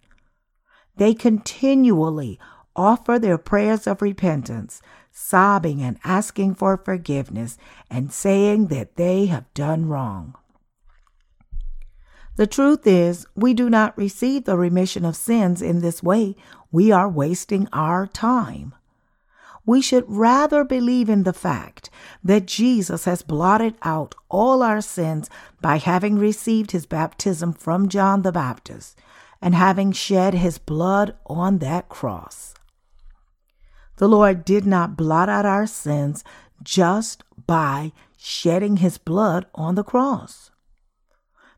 They 0.97 1.13
continually 1.13 2.39
offer 2.75 3.19
their 3.19 3.37
prayers 3.37 3.87
of 3.87 4.01
repentance, 4.01 4.81
sobbing 5.11 5.81
and 5.81 5.99
asking 6.03 6.55
for 6.55 6.77
forgiveness 6.77 7.57
and 7.89 8.11
saying 8.11 8.67
that 8.67 8.95
they 8.95 9.27
have 9.27 9.53
done 9.53 9.87
wrong. 9.87 10.35
The 12.37 12.47
truth 12.47 12.87
is, 12.87 13.25
we 13.35 13.53
do 13.53 13.69
not 13.69 13.97
receive 13.97 14.45
the 14.45 14.57
remission 14.57 15.05
of 15.05 15.15
sins 15.15 15.61
in 15.61 15.81
this 15.81 16.01
way. 16.01 16.35
We 16.71 16.91
are 16.91 17.09
wasting 17.09 17.67
our 17.73 18.07
time. 18.07 18.73
We 19.65 19.81
should 19.81 20.05
rather 20.07 20.63
believe 20.63 21.09
in 21.09 21.23
the 21.23 21.33
fact 21.33 21.89
that 22.23 22.47
Jesus 22.47 23.05
has 23.05 23.21
blotted 23.21 23.75
out 23.83 24.15
all 24.29 24.63
our 24.63 24.81
sins 24.81 25.29
by 25.61 25.77
having 25.77 26.17
received 26.17 26.71
his 26.71 26.85
baptism 26.85 27.53
from 27.53 27.89
John 27.89 28.23
the 28.23 28.31
Baptist 28.31 28.97
and 29.41 29.53
having 29.53 29.91
shed 29.91 30.33
his 30.33 30.57
blood 30.57 31.15
on 31.27 31.59
that 31.59 31.89
cross. 31.89 32.55
The 34.01 34.09
Lord 34.09 34.43
did 34.43 34.65
not 34.65 34.97
blot 34.97 35.29
out 35.29 35.45
our 35.45 35.67
sins 35.67 36.23
just 36.63 37.23
by 37.45 37.91
shedding 38.17 38.77
his 38.77 38.97
blood 38.97 39.45
on 39.53 39.75
the 39.75 39.83
cross. 39.83 40.49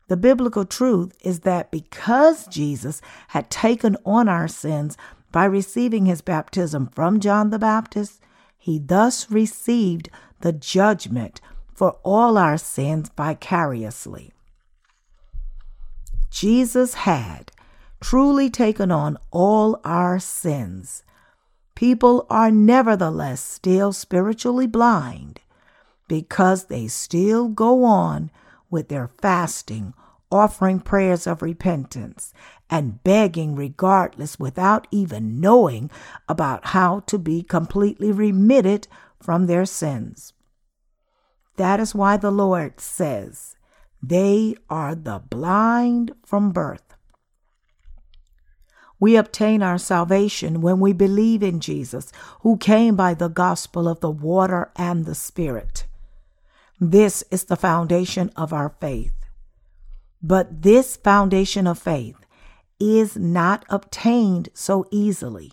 The 0.10 0.18
biblical 0.18 0.66
truth 0.66 1.14
is 1.22 1.40
that 1.48 1.72
because 1.72 2.46
Jesus 2.48 3.00
had 3.30 3.50
taken 3.50 3.96
on 4.06 4.28
our 4.28 4.50
sins 4.50 4.98
by 5.32 5.46
receiving 5.46 6.06
his 6.06 6.20
baptism 6.20 6.88
from 6.88 7.22
John 7.22 7.50
the 7.50 7.60
Baptist, 7.60 8.20
he 8.58 8.78
thus 8.78 9.32
received 9.32 10.10
the 10.42 10.52
judgment 10.52 11.40
for 11.74 11.94
all 12.04 12.38
our 12.38 12.58
sins 12.58 13.10
vicariously. 13.16 14.34
Jesus 16.30 16.96
had 16.96 17.54
truly 18.02 18.50
taken 18.50 18.92
on 18.92 19.18
all 19.32 19.80
our 19.86 20.20
sins. 20.20 21.04
People 21.76 22.26
are 22.30 22.52
nevertheless 22.52 23.42
still 23.42 23.94
spiritually 23.94 24.68
blind 24.68 25.42
because 26.08 26.66
they 26.66 26.88
still 26.88 27.48
go 27.48 27.84
on 27.84 28.30
with 28.70 28.90
their 28.90 29.10
fasting, 29.22 29.94
offering 30.32 30.80
prayers 30.80 31.26
of 31.26 31.42
repentance, 31.42 32.34
and 32.70 33.04
begging 33.04 33.56
regardless 33.56 34.40
without 34.40 34.88
even 34.92 35.40
knowing 35.40 35.90
about 36.28 36.68
how 36.68 37.00
to 37.02 37.18
be 37.18 37.42
completely 37.42 38.12
remitted 38.12 38.88
from 39.20 39.48
their 39.48 39.66
sins. 39.66 40.34
That 41.56 41.80
is 41.80 41.94
why 41.96 42.18
the 42.18 42.32
Lord 42.32 42.80
says, 42.80 43.56
They 44.02 44.56
are 44.70 44.96
the 44.96 45.20
blind 45.20 46.12
from 46.26 46.52
birth. 46.52 46.83
We 49.04 49.18
obtain 49.18 49.62
our 49.62 49.78
salvation 49.78 50.62
when 50.62 50.80
we 50.80 50.94
believe 50.94 51.44
in 51.44 51.60
Jesus, 51.60 52.10
who 52.40 52.56
came 52.56 52.96
by 52.96 53.14
the 53.14 53.28
gospel 53.28 53.90
of 53.90 54.00
the 54.00 54.10
water 54.10 54.72
and 54.78 55.04
the 55.04 55.14
Spirit. 55.14 55.86
This 56.80 57.22
is 57.30 57.44
the 57.44 57.58
foundation 57.58 58.32
of 58.38 58.54
our 58.54 58.70
faith. 58.80 59.12
But 60.22 60.62
this 60.62 60.96
foundation 60.96 61.68
of 61.68 61.80
faith 61.80 62.16
is 62.80 63.18
not 63.18 63.66
obtained 63.68 64.48
so 64.54 64.86
easily. 64.90 65.52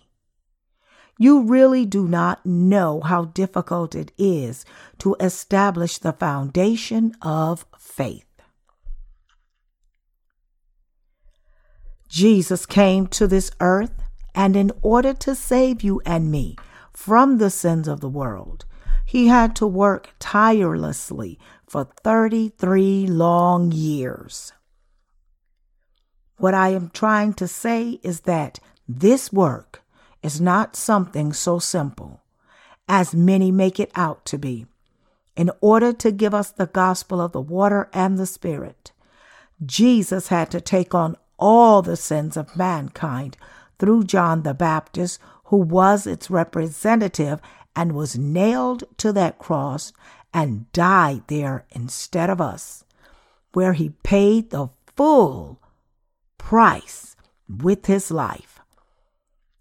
You 1.18 1.42
really 1.42 1.84
do 1.84 2.06
not 2.06 2.46
know 2.46 3.00
how 3.00 3.24
difficult 3.24 3.96
it 3.96 4.12
is 4.16 4.64
to 4.98 5.16
establish 5.18 5.98
the 5.98 6.12
foundation 6.12 7.16
of 7.20 7.66
faith. 7.76 8.29
Jesus 12.10 12.66
came 12.66 13.06
to 13.06 13.28
this 13.28 13.52
earth, 13.60 14.02
and 14.34 14.56
in 14.56 14.72
order 14.82 15.14
to 15.14 15.34
save 15.34 15.82
you 15.82 16.02
and 16.04 16.30
me 16.30 16.56
from 16.92 17.38
the 17.38 17.50
sins 17.50 17.86
of 17.86 18.00
the 18.00 18.08
world, 18.08 18.64
he 19.06 19.28
had 19.28 19.54
to 19.56 19.66
work 19.66 20.10
tirelessly 20.18 21.38
for 21.68 21.84
33 22.02 23.06
long 23.06 23.70
years. 23.70 24.52
What 26.36 26.52
I 26.52 26.70
am 26.70 26.90
trying 26.90 27.34
to 27.34 27.46
say 27.46 28.00
is 28.02 28.22
that 28.22 28.58
this 28.88 29.32
work 29.32 29.82
is 30.20 30.40
not 30.40 30.74
something 30.74 31.32
so 31.32 31.60
simple 31.60 32.22
as 32.88 33.14
many 33.14 33.52
make 33.52 33.78
it 33.78 33.92
out 33.94 34.24
to 34.24 34.36
be. 34.36 34.66
In 35.36 35.52
order 35.60 35.92
to 35.92 36.10
give 36.10 36.34
us 36.34 36.50
the 36.50 36.66
gospel 36.66 37.20
of 37.20 37.30
the 37.30 37.40
water 37.40 37.88
and 37.92 38.18
the 38.18 38.26
Spirit, 38.26 38.90
Jesus 39.64 40.26
had 40.26 40.50
to 40.50 40.60
take 40.60 40.92
on 40.92 41.16
all 41.40 41.82
the 41.82 41.96
sins 41.96 42.36
of 42.36 42.56
mankind 42.56 43.36
through 43.78 44.04
John 44.04 44.42
the 44.42 44.54
Baptist, 44.54 45.18
who 45.44 45.56
was 45.56 46.06
its 46.06 46.30
representative 46.30 47.40
and 47.74 47.92
was 47.92 48.16
nailed 48.16 48.84
to 48.98 49.12
that 49.14 49.38
cross 49.38 49.92
and 50.32 50.70
died 50.72 51.22
there 51.26 51.64
instead 51.70 52.30
of 52.30 52.40
us, 52.40 52.84
where 53.52 53.72
he 53.72 53.90
paid 54.04 54.50
the 54.50 54.68
full 54.96 55.60
price 56.38 57.16
with 57.48 57.86
his 57.86 58.10
life. 58.10 58.60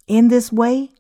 In 0.06 0.28
this 0.28 0.52
way, 0.52 0.92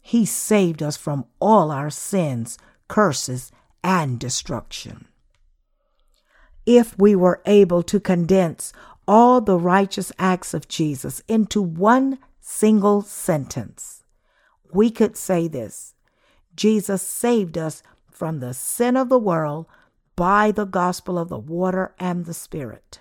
he 0.00 0.24
saved 0.24 0.82
us 0.82 0.96
from 0.96 1.26
all 1.40 1.70
our 1.70 1.90
sins, 1.90 2.56
curses, 2.86 3.52
and 3.84 4.18
destruction. 4.18 5.06
If 6.64 6.98
we 6.98 7.14
were 7.14 7.42
able 7.44 7.82
to 7.84 8.00
condense 8.00 8.72
all 9.08 9.40
the 9.40 9.58
righteous 9.58 10.12
acts 10.18 10.52
of 10.52 10.68
Jesus 10.68 11.22
into 11.26 11.62
one 11.62 12.18
single 12.40 13.00
sentence, 13.00 14.04
we 14.70 14.90
could 14.90 15.16
say 15.16 15.48
this 15.48 15.94
Jesus 16.54 17.02
saved 17.02 17.56
us 17.56 17.82
from 18.10 18.40
the 18.40 18.52
sin 18.52 18.96
of 18.96 19.08
the 19.08 19.18
world 19.18 19.66
by 20.14 20.50
the 20.50 20.66
gospel 20.66 21.18
of 21.18 21.30
the 21.30 21.38
water 21.38 21.94
and 21.98 22.26
the 22.26 22.34
Spirit. 22.34 23.00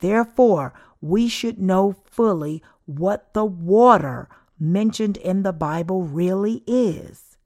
Therefore, 0.00 0.74
we 1.00 1.26
should 1.26 1.58
know 1.58 1.96
fully 2.04 2.62
what 2.84 3.32
the 3.32 3.44
water 3.44 4.28
mentioned 4.58 5.16
in 5.16 5.42
the 5.42 5.52
Bible 5.52 6.02
really 6.02 6.62
is, 6.66 7.38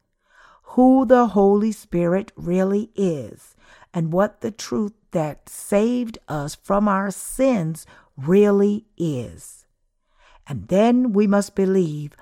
who 0.63 1.05
the 1.05 1.29
Holy 1.29 1.71
Spirit 1.71 2.33
really 2.35 2.91
is, 2.97 3.55
and 3.93 4.13
what 4.13 4.41
the 4.41 4.51
truth 4.51 4.93
that 5.11 5.49
saved 5.49 6.19
us 6.29 6.55
from 6.55 6.89
our 6.89 7.11
sins 7.11 7.87
really 8.17 8.87
is. 8.97 9.67
And 10.47 10.69
then 10.69 11.13
we 11.13 11.27
must 11.27 11.55
believe 11.55 12.13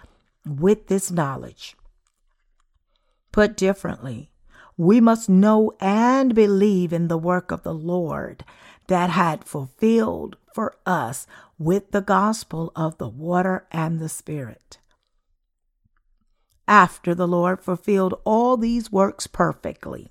with 0.47 0.89
this 0.89 1.11
knowledge. 1.11 1.77
Put 3.33 3.57
differently, 3.57 4.31
we 4.77 5.01
must 5.01 5.29
know 5.29 5.73
and 5.81 6.35
believe 6.35 6.93
in 6.93 7.09
the 7.09 7.19
work 7.19 7.51
of 7.51 7.63
the 7.63 7.75
Lord 7.75 8.45
that 8.87 9.11
had 9.11 9.45
fulfilled 9.45 10.37
for 10.53 10.75
us 10.87 11.27
with 11.59 11.91
the 11.91 12.01
gospel 12.01 12.73
of 12.75 12.99
the 12.99 13.09
water 13.09 13.67
and 13.71 13.99
the 13.99 14.09
Spirit. 14.09 14.79
After 16.67 17.15
the 17.15 17.29
Lord 17.29 17.61
fulfilled 17.63 18.21
all 18.25 18.57
these 18.57 18.93
works 18.93 19.27
perfectly, 19.27 20.11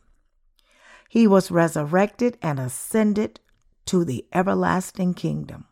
he 1.09 1.27
was 1.27 1.51
resurrected 1.51 2.37
and 2.41 2.59
ascended 2.59 3.39
to 3.85 4.03
the 4.03 4.25
everlasting 4.33 5.13
kingdom. 5.13 5.65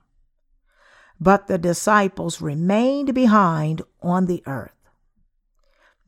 But 1.20 1.48
the 1.48 1.58
disciples 1.58 2.42
remained 2.42 3.14
behind 3.14 3.82
on 4.02 4.26
the 4.26 4.44
earth. 4.46 4.72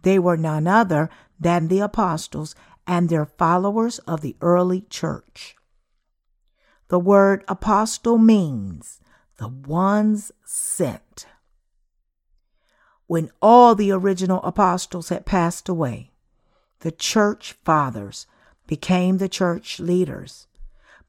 They 0.02 0.20
were 0.20 0.38
none 0.38 0.68
other 0.68 1.10
than 1.40 1.68
the 1.68 1.80
apostles 1.80 2.56
and 2.86 3.10
their 3.10 3.26
followers 3.26 4.00
of 4.00 4.22
the 4.22 4.36
early 4.42 4.82
church. 4.82 5.56
The 6.88 7.00
word 7.00 7.44
apostle 7.48 8.18
means 8.18 9.02
the 9.38 9.50
ones 9.50 10.32
sent. 10.46 11.28
When 13.08 13.30
all 13.42 13.76
the 13.76 13.92
original 13.92 14.42
apostles 14.44 15.10
had 15.10 15.26
passed 15.26 15.70
away, 15.70 16.12
the 16.80 16.92
church 16.92 17.54
fathers 17.64 18.28
became 18.68 19.18
the 19.18 19.30
church 19.30 19.80
leaders. 19.80 20.47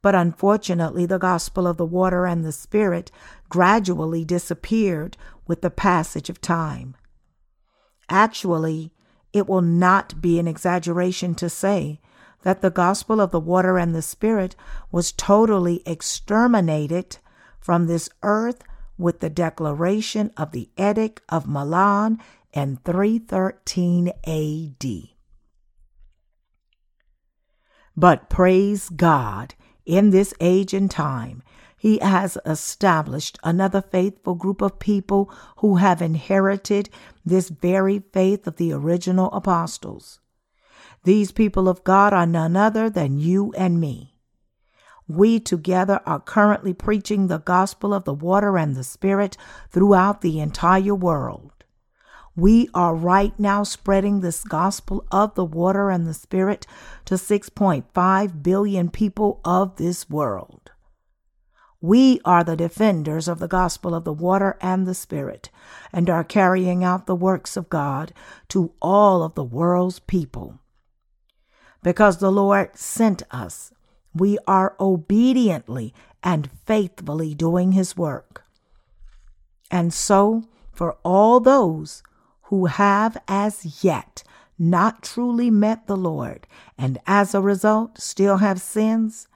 But 0.00 0.14
unfortunately, 0.14 1.06
the 1.06 1.18
gospel 1.18 1.66
of 1.66 1.76
the 1.76 1.84
water 1.84 2.24
and 2.26 2.44
the 2.44 2.52
spirit 2.52 3.10
gradually 3.48 4.24
disappeared 4.24 5.16
with 5.46 5.60
the 5.60 5.70
passage 5.70 6.30
of 6.30 6.40
time. 6.40 6.96
Actually, 8.08 8.92
it 9.32 9.48
will 9.48 9.62
not 9.62 10.20
be 10.20 10.38
an 10.38 10.48
exaggeration 10.48 11.34
to 11.34 11.50
say 11.50 12.00
that 12.42 12.62
the 12.62 12.70
gospel 12.70 13.20
of 13.20 13.30
the 13.32 13.40
water 13.40 13.76
and 13.76 13.94
the 13.94 14.02
spirit 14.02 14.54
was 14.92 15.12
totally 15.12 15.82
exterminated 15.84 17.18
from 17.58 17.86
this 17.86 18.08
earth 18.22 18.62
with 18.96 19.20
the 19.20 19.30
declaration 19.30 20.30
of 20.36 20.52
the 20.52 20.70
Edict 20.78 21.20
of 21.28 21.46
Milan 21.46 22.18
in 22.52 22.78
313 22.84 24.12
AD. 24.24 25.17
But 27.98 28.30
praise 28.30 28.90
God, 28.90 29.56
in 29.84 30.10
this 30.10 30.32
age 30.38 30.72
and 30.72 30.88
time, 30.88 31.42
He 31.76 31.98
has 31.98 32.38
established 32.46 33.40
another 33.42 33.82
faithful 33.82 34.36
group 34.36 34.62
of 34.62 34.78
people 34.78 35.32
who 35.56 35.76
have 35.76 36.00
inherited 36.00 36.90
this 37.26 37.48
very 37.48 37.98
faith 38.12 38.46
of 38.46 38.54
the 38.54 38.72
original 38.72 39.32
apostles. 39.32 40.20
These 41.02 41.32
people 41.32 41.68
of 41.68 41.82
God 41.82 42.12
are 42.12 42.24
none 42.24 42.56
other 42.56 42.88
than 42.88 43.18
you 43.18 43.52
and 43.58 43.80
me. 43.80 44.14
We 45.08 45.40
together 45.40 46.00
are 46.06 46.20
currently 46.20 46.74
preaching 46.74 47.26
the 47.26 47.38
gospel 47.38 47.92
of 47.92 48.04
the 48.04 48.14
water 48.14 48.56
and 48.56 48.76
the 48.76 48.84
spirit 48.84 49.36
throughout 49.72 50.20
the 50.20 50.38
entire 50.38 50.94
world. 50.94 51.57
We 52.38 52.68
are 52.72 52.94
right 52.94 53.36
now 53.36 53.64
spreading 53.64 54.20
this 54.20 54.44
gospel 54.44 55.04
of 55.10 55.34
the 55.34 55.44
water 55.44 55.90
and 55.90 56.06
the 56.06 56.14
spirit 56.14 56.68
to 57.06 57.14
6.5 57.14 58.42
billion 58.44 58.90
people 58.90 59.40
of 59.44 59.74
this 59.74 60.08
world. 60.08 60.70
We 61.80 62.20
are 62.24 62.44
the 62.44 62.54
defenders 62.54 63.26
of 63.26 63.40
the 63.40 63.48
gospel 63.48 63.92
of 63.92 64.04
the 64.04 64.12
water 64.12 64.56
and 64.60 64.86
the 64.86 64.94
spirit 64.94 65.50
and 65.92 66.08
are 66.08 66.22
carrying 66.22 66.84
out 66.84 67.06
the 67.06 67.16
works 67.16 67.56
of 67.56 67.68
God 67.68 68.12
to 68.50 68.72
all 68.80 69.24
of 69.24 69.34
the 69.34 69.42
world's 69.42 69.98
people. 69.98 70.60
Because 71.82 72.18
the 72.18 72.30
Lord 72.30 72.76
sent 72.76 73.24
us 73.32 73.72
we 74.14 74.38
are 74.46 74.76
obediently 74.78 75.92
and 76.22 76.48
faithfully 76.66 77.34
doing 77.34 77.72
His 77.72 77.96
work. 77.96 78.44
And 79.72 79.92
so, 79.92 80.44
for 80.72 80.98
all 81.02 81.40
those 81.40 82.04
who 82.48 82.66
have 82.66 83.16
as 83.28 83.84
yet 83.84 84.22
not 84.58 85.02
truly 85.02 85.50
met 85.50 85.86
the 85.86 85.96
Lord 85.96 86.46
and 86.76 86.98
as 87.06 87.34
a 87.34 87.40
result 87.40 88.00
still 88.00 88.38
have 88.38 88.60
sins 88.60 89.28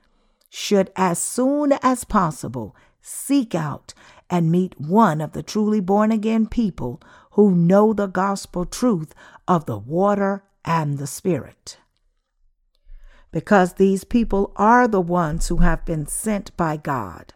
should 0.51 0.91
as 0.97 1.19
soon 1.19 1.73
as 1.83 2.05
possible 2.05 2.75
seek 3.01 3.55
out 3.55 3.95
and 4.29 4.51
meet 4.51 4.81
one 4.81 5.21
of 5.21 5.33
the 5.33 5.43
truly 5.43 5.81
born 5.81 6.11
again 6.11 6.47
people 6.47 7.01
who 7.33 7.55
know 7.55 7.93
the 7.93 8.07
gospel 8.07 8.65
truth 8.65 9.15
of 9.47 9.67
the 9.67 9.79
water 9.79 10.45
and 10.65 10.99
the 10.99 11.07
Spirit. 11.07 11.79
Because 13.31 13.75
these 13.75 14.05
people 14.05 14.53
are 14.57 14.87
the 14.87 15.01
ones 15.01 15.49
who 15.49 15.59
have 15.59 15.85
been 15.85 16.07
sent 16.07 16.55
by 16.57 16.77
God. 16.77 17.33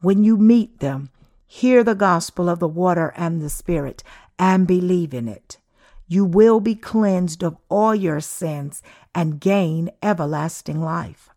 When 0.00 0.24
you 0.24 0.36
meet 0.36 0.80
them, 0.80 1.10
hear 1.46 1.84
the 1.84 1.94
gospel 1.94 2.48
of 2.48 2.60
the 2.60 2.68
water 2.68 3.12
and 3.16 3.40
the 3.40 3.50
Spirit 3.50 4.02
and 4.38 4.66
believe 4.66 5.14
in 5.14 5.28
it. 5.28 5.58
You 6.06 6.24
will 6.24 6.60
be 6.60 6.74
cleansed 6.74 7.42
of 7.42 7.56
all 7.68 7.94
your 7.94 8.20
sins 8.20 8.82
and 9.14 9.40
gain 9.40 9.90
everlasting 10.02 10.80
life. 10.80 11.30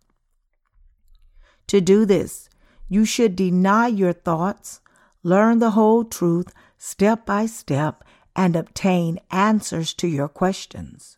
To 1.68 1.82
do 1.82 2.06
this, 2.06 2.50
you 2.88 3.06
should 3.06 3.36
deny 3.36 3.88
your 3.88 4.14
thoughts, 4.14 4.82
learn 5.24 5.60
the 5.60 5.72
whole 5.72 6.04
truth 6.04 6.54
step 6.78 7.26
by 7.26 7.46
step, 7.46 8.04
and 8.36 8.56
obtain 8.56 9.20
answers 9.32 9.94
to 9.94 10.08
your 10.08 10.28
questions. 10.28 11.18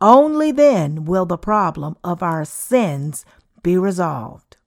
Only 0.00 0.52
then 0.52 1.04
will 1.06 1.24
the 1.24 1.38
problem 1.38 1.96
of 2.04 2.22
our 2.22 2.44
sins 2.44 3.24
be 3.62 3.78
resolved. 3.78 4.58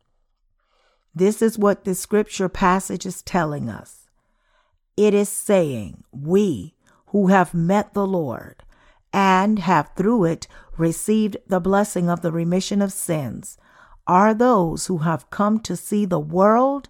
This 1.13 1.41
is 1.41 1.57
what 1.57 1.83
the 1.83 1.93
scripture 1.93 2.49
passage 2.49 3.05
is 3.05 3.21
telling 3.21 3.69
us. 3.69 3.98
It 4.99 5.13
is 5.13 5.29
saying, 5.29 6.03
We 6.11 6.75
who 7.07 7.27
have 7.27 7.53
met 7.53 7.93
the 7.93 8.05
Lord 8.05 8.63
and 9.13 9.59
have 9.59 9.91
through 9.95 10.25
it 10.25 10.45
received 10.77 11.37
the 11.47 11.61
blessing 11.61 12.09
of 12.09 12.21
the 12.21 12.33
remission 12.33 12.81
of 12.81 12.91
sins 12.91 13.57
are 14.05 14.33
those 14.33 14.87
who 14.87 14.97
have 14.97 15.29
come 15.29 15.61
to 15.61 15.77
see 15.77 16.03
the 16.03 16.19
world 16.19 16.89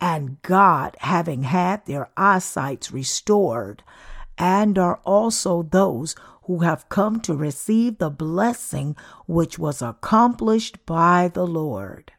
and 0.00 0.40
God 0.42 0.94
having 1.00 1.42
had 1.42 1.84
their 1.86 2.10
eyesight 2.16 2.92
restored, 2.92 3.82
and 4.38 4.78
are 4.78 5.00
also 5.04 5.64
those 5.64 6.14
who 6.44 6.60
have 6.60 6.88
come 6.88 7.20
to 7.22 7.34
receive 7.34 7.98
the 7.98 8.08
blessing 8.08 8.94
which 9.26 9.58
was 9.58 9.82
accomplished 9.82 10.86
by 10.86 11.26
the 11.26 11.44
Lord. 11.44 12.12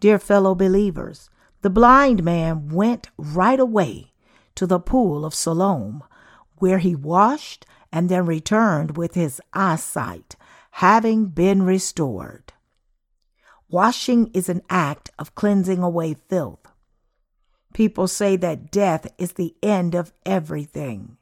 Dear 0.00 0.18
fellow 0.18 0.54
believers, 0.54 1.28
the 1.64 1.70
blind 1.70 2.22
man 2.22 2.68
went 2.68 3.08
right 3.16 3.58
away 3.58 4.12
to 4.54 4.66
the 4.66 4.78
pool 4.78 5.24
of 5.24 5.34
Siloam, 5.34 6.04
where 6.56 6.76
he 6.76 6.94
washed 6.94 7.64
and 7.90 8.10
then 8.10 8.26
returned 8.26 8.98
with 8.98 9.14
his 9.14 9.40
eyesight, 9.54 10.36
having 10.72 11.24
been 11.24 11.62
restored. 11.62 12.52
Washing 13.70 14.30
is 14.34 14.50
an 14.50 14.60
act 14.68 15.08
of 15.18 15.34
cleansing 15.34 15.82
away 15.82 16.12
filth. 16.28 16.68
People 17.72 18.08
say 18.08 18.36
that 18.36 18.70
death 18.70 19.06
is 19.16 19.32
the 19.32 19.54
end 19.62 19.94
of 19.94 20.12
everything, 20.26 21.16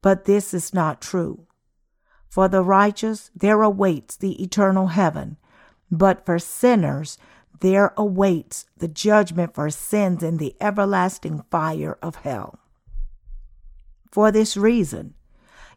but 0.00 0.24
this 0.24 0.54
is 0.54 0.72
not 0.72 1.02
true. 1.02 1.46
For 2.30 2.48
the 2.48 2.62
righteous, 2.62 3.30
there 3.36 3.60
awaits 3.60 4.16
the 4.16 4.42
eternal 4.42 4.86
heaven, 4.86 5.36
but 5.90 6.24
for 6.24 6.38
sinners, 6.38 7.18
there 7.60 7.92
awaits 7.96 8.66
the 8.76 8.88
judgment 8.88 9.54
for 9.54 9.70
sins 9.70 10.22
in 10.22 10.36
the 10.36 10.54
everlasting 10.60 11.44
fire 11.50 11.98
of 12.02 12.16
hell. 12.16 12.58
For 14.10 14.30
this 14.30 14.56
reason, 14.56 15.14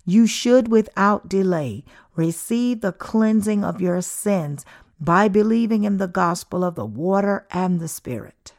you 0.05 0.25
should 0.25 0.69
without 0.69 1.29
delay 1.29 1.83
receive 2.15 2.81
the 2.81 2.91
cleansing 2.91 3.63
of 3.63 3.81
your 3.81 4.01
sins 4.01 4.65
by 4.99 5.27
believing 5.27 5.83
in 5.83 5.97
the 5.97 6.07
gospel 6.07 6.63
of 6.63 6.75
the 6.75 6.85
water 6.85 7.47
and 7.51 7.79
the 7.79 7.87
Spirit. 7.87 8.53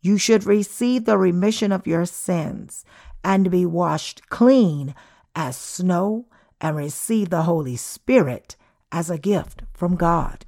You 0.00 0.18
should 0.18 0.46
receive 0.46 1.04
the 1.04 1.18
remission 1.18 1.72
of 1.72 1.86
your 1.86 2.06
sins 2.06 2.84
and 3.24 3.50
be 3.50 3.66
washed 3.66 4.28
clean 4.28 4.94
as 5.34 5.56
snow 5.56 6.26
and 6.60 6.76
receive 6.76 7.30
the 7.30 7.42
Holy 7.42 7.76
Spirit 7.76 8.56
as 8.92 9.10
a 9.10 9.18
gift 9.18 9.62
from 9.74 9.96
God. 9.96 10.46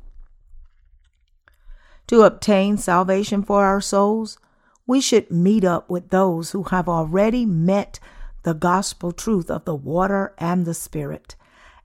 To 2.09 2.23
obtain 2.23 2.79
salvation 2.79 3.43
for 3.43 3.65
our 3.65 3.81
souls, 3.81 4.39
we 4.87 5.01
should 5.01 5.31
meet 5.31 5.65
up 5.65 5.91
with 5.91 6.09
those 6.09 6.51
who 6.51 6.65
have 6.65 6.89
already 6.89 7.45
met 7.45 8.01
the 8.43 8.55
gospel 8.55 9.13
truth 9.13 9.51
of 9.51 9.67
the 9.67 9.75
water 9.75 10.35
and 10.39 10.65
the 10.65 10.73
Spirit, 10.75 11.37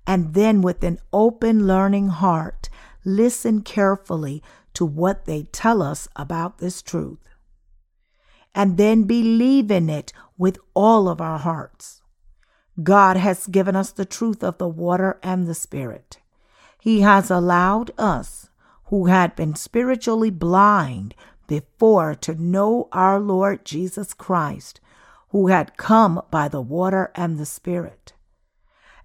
and 0.07 0.33
then 0.33 0.61
with 0.61 0.83
an 0.83 0.99
open, 1.11 1.67
learning 1.67 2.07
heart, 2.07 2.69
listen 3.03 3.61
carefully 3.61 4.41
to 4.73 4.85
what 4.85 5.25
they 5.25 5.43
tell 5.43 5.81
us 5.81 6.07
about 6.15 6.59
this 6.59 6.81
truth. 6.81 7.19
And 8.55 8.77
then 8.77 9.03
believe 9.03 9.69
in 9.71 9.89
it 9.89 10.13
with 10.37 10.57
all 10.73 11.09
of 11.09 11.19
our 11.19 11.39
hearts. 11.39 12.01
God 12.81 13.17
has 13.17 13.47
given 13.47 13.75
us 13.75 13.91
the 13.91 14.05
truth 14.05 14.43
of 14.43 14.57
the 14.57 14.67
water 14.67 15.19
and 15.21 15.47
the 15.47 15.55
Spirit. 15.55 16.19
He 16.79 17.01
has 17.01 17.29
allowed 17.29 17.91
us, 17.97 18.49
who 18.93 19.07
had 19.07 19.35
been 19.35 19.55
spiritually 19.55 20.29
blind 20.29 21.15
before, 21.47 22.13
to 22.13 22.35
know 22.35 22.87
our 22.91 23.19
Lord 23.19 23.65
Jesus 23.65 24.13
Christ, 24.13 24.79
who 25.29 25.47
had 25.47 25.77
come 25.77 26.21
by 26.29 26.47
the 26.47 26.61
water 26.61 27.11
and 27.15 27.39
the 27.39 27.45
Spirit. 27.47 28.13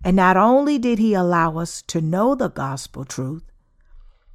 And 0.04 0.14
not 0.14 0.36
only 0.36 0.76
did 0.76 0.98
He 0.98 1.14
allow 1.14 1.56
us 1.56 1.80
to 1.86 2.02
know 2.02 2.34
the 2.34 2.50
gospel 2.50 3.06
truth, 3.06 3.50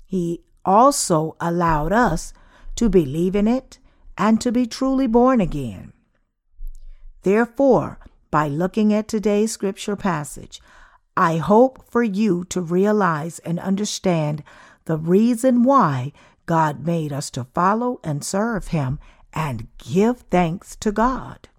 he 0.07 0.41
also 0.65 1.35
allowed 1.39 1.91
us 1.91 2.33
to 2.77 2.89
believe 2.89 3.35
in 3.35 3.47
it 3.47 3.77
and 4.17 4.41
to 4.41 4.51
be 4.51 4.65
truly 4.65 5.05
born 5.05 5.39
again. 5.39 5.93
Therefore, 7.21 7.99
by 8.31 8.47
looking 8.47 8.91
at 8.91 9.07
today's 9.07 9.51
scripture 9.51 9.95
passage, 9.95 10.63
I 11.15 11.37
hope 11.37 11.87
for 11.91 12.01
you 12.01 12.43
to 12.45 12.59
realize 12.59 13.37
and 13.37 13.59
understand 13.59 14.41
the 14.85 14.97
reason 14.97 15.63
why 15.63 16.11
God 16.45 16.85
made 16.85 17.13
us 17.13 17.29
to 17.31 17.45
follow 17.53 17.99
and 18.03 18.23
serve 18.23 18.69
Him 18.69 18.99
and 19.33 19.67
give 19.77 20.19
thanks 20.29 20.75
to 20.77 20.91
God. 20.91 21.49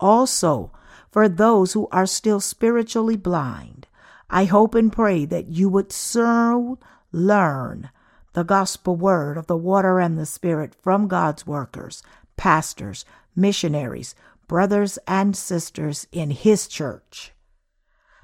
Also, 0.00 0.72
for 1.10 1.28
those 1.28 1.72
who 1.72 1.88
are 1.92 2.06
still 2.06 2.40
spiritually 2.40 3.16
blind, 3.16 3.86
I 4.28 4.44
hope 4.44 4.74
and 4.74 4.92
pray 4.92 5.24
that 5.26 5.48
you 5.48 5.68
would 5.68 5.92
serve 5.92 6.78
learn 7.12 7.90
the 8.32 8.44
gospel 8.44 8.96
word 8.96 9.36
of 9.36 9.46
the 9.46 9.56
water 9.56 10.00
and 10.00 10.18
the 10.18 10.26
spirit 10.26 10.74
from 10.74 11.06
God's 11.06 11.46
workers, 11.46 12.02
pastors, 12.36 13.04
missionaries, 13.36 14.14
brothers, 14.48 14.98
and 15.06 15.36
sisters 15.36 16.06
in 16.12 16.30
His 16.30 16.66
church. 16.66 17.32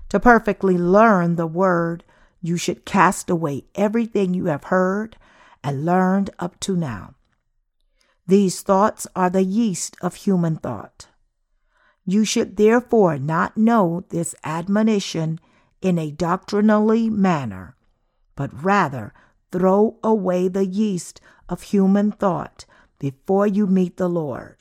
To 0.09 0.19
perfectly 0.19 0.79
learn 0.79 1.37
the 1.37 1.47
word, 1.47 2.05
you 2.41 2.57
should 2.57 2.85
cast 2.85 3.31
away 3.31 3.65
everything 3.75 4.35
you 4.35 4.47
have 4.47 4.65
heard 4.65 5.17
and 5.63 5.85
learned 5.85 6.31
up 6.39 6.59
to 6.61 6.77
now. 6.77 7.15
These 8.27 8.61
thoughts 8.63 9.07
are 9.17 9.31
the 9.31 9.45
yeast 9.45 9.97
of 10.01 10.15
human 10.15 10.57
thought. 10.57 11.09
You 12.05 12.25
should 12.25 12.57
therefore 12.57 13.19
not 13.19 13.57
know 13.57 14.05
this 14.09 14.35
admonition 14.45 15.41
in 15.81 15.99
a 15.99 16.11
doctrinally 16.11 17.11
manner 17.11 17.77
but 18.39 18.63
rather 18.63 19.13
throw 19.51 19.99
away 20.05 20.47
the 20.47 20.65
yeast 20.65 21.21
of 21.49 21.63
human 21.63 22.13
thought 22.13 22.65
before 23.01 23.49
you 23.49 23.67
meet 23.67 23.97
the 23.97 24.09
Lord. 24.09 24.59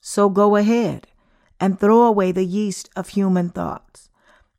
So 0.00 0.30
go 0.30 0.56
ahead 0.56 1.08
and 1.60 1.78
throw 1.78 2.04
away 2.04 2.32
the 2.32 2.46
yeast 2.46 2.88
of 2.96 3.10
human 3.10 3.50
thoughts 3.50 4.08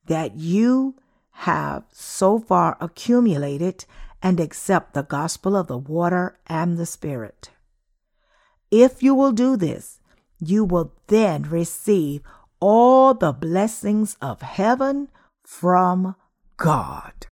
that 0.05 0.38
you 0.38 0.95
have 1.34 1.84
so 1.91 2.39
far 2.39 2.77
accumulated 2.79 3.86
and 4.21 4.39
accept 4.39 4.93
the 4.93 5.03
gospel 5.03 5.55
of 5.55 5.67
the 5.67 5.77
water 5.77 6.39
and 6.47 6.77
the 6.77 6.86
Spirit. 6.86 7.49
If 8.71 9.03
you 9.03 9.13
will 9.13 9.34
do 9.34 9.57
this, 9.57 9.99
you 10.39 10.63
will 10.63 10.93
then 11.07 11.43
receive 11.43 12.21
all 12.59 13.13
the 13.13 13.34
blessings 13.34 14.15
of 14.21 14.41
heaven 14.41 15.09
from 15.43 16.15
God. 16.57 17.27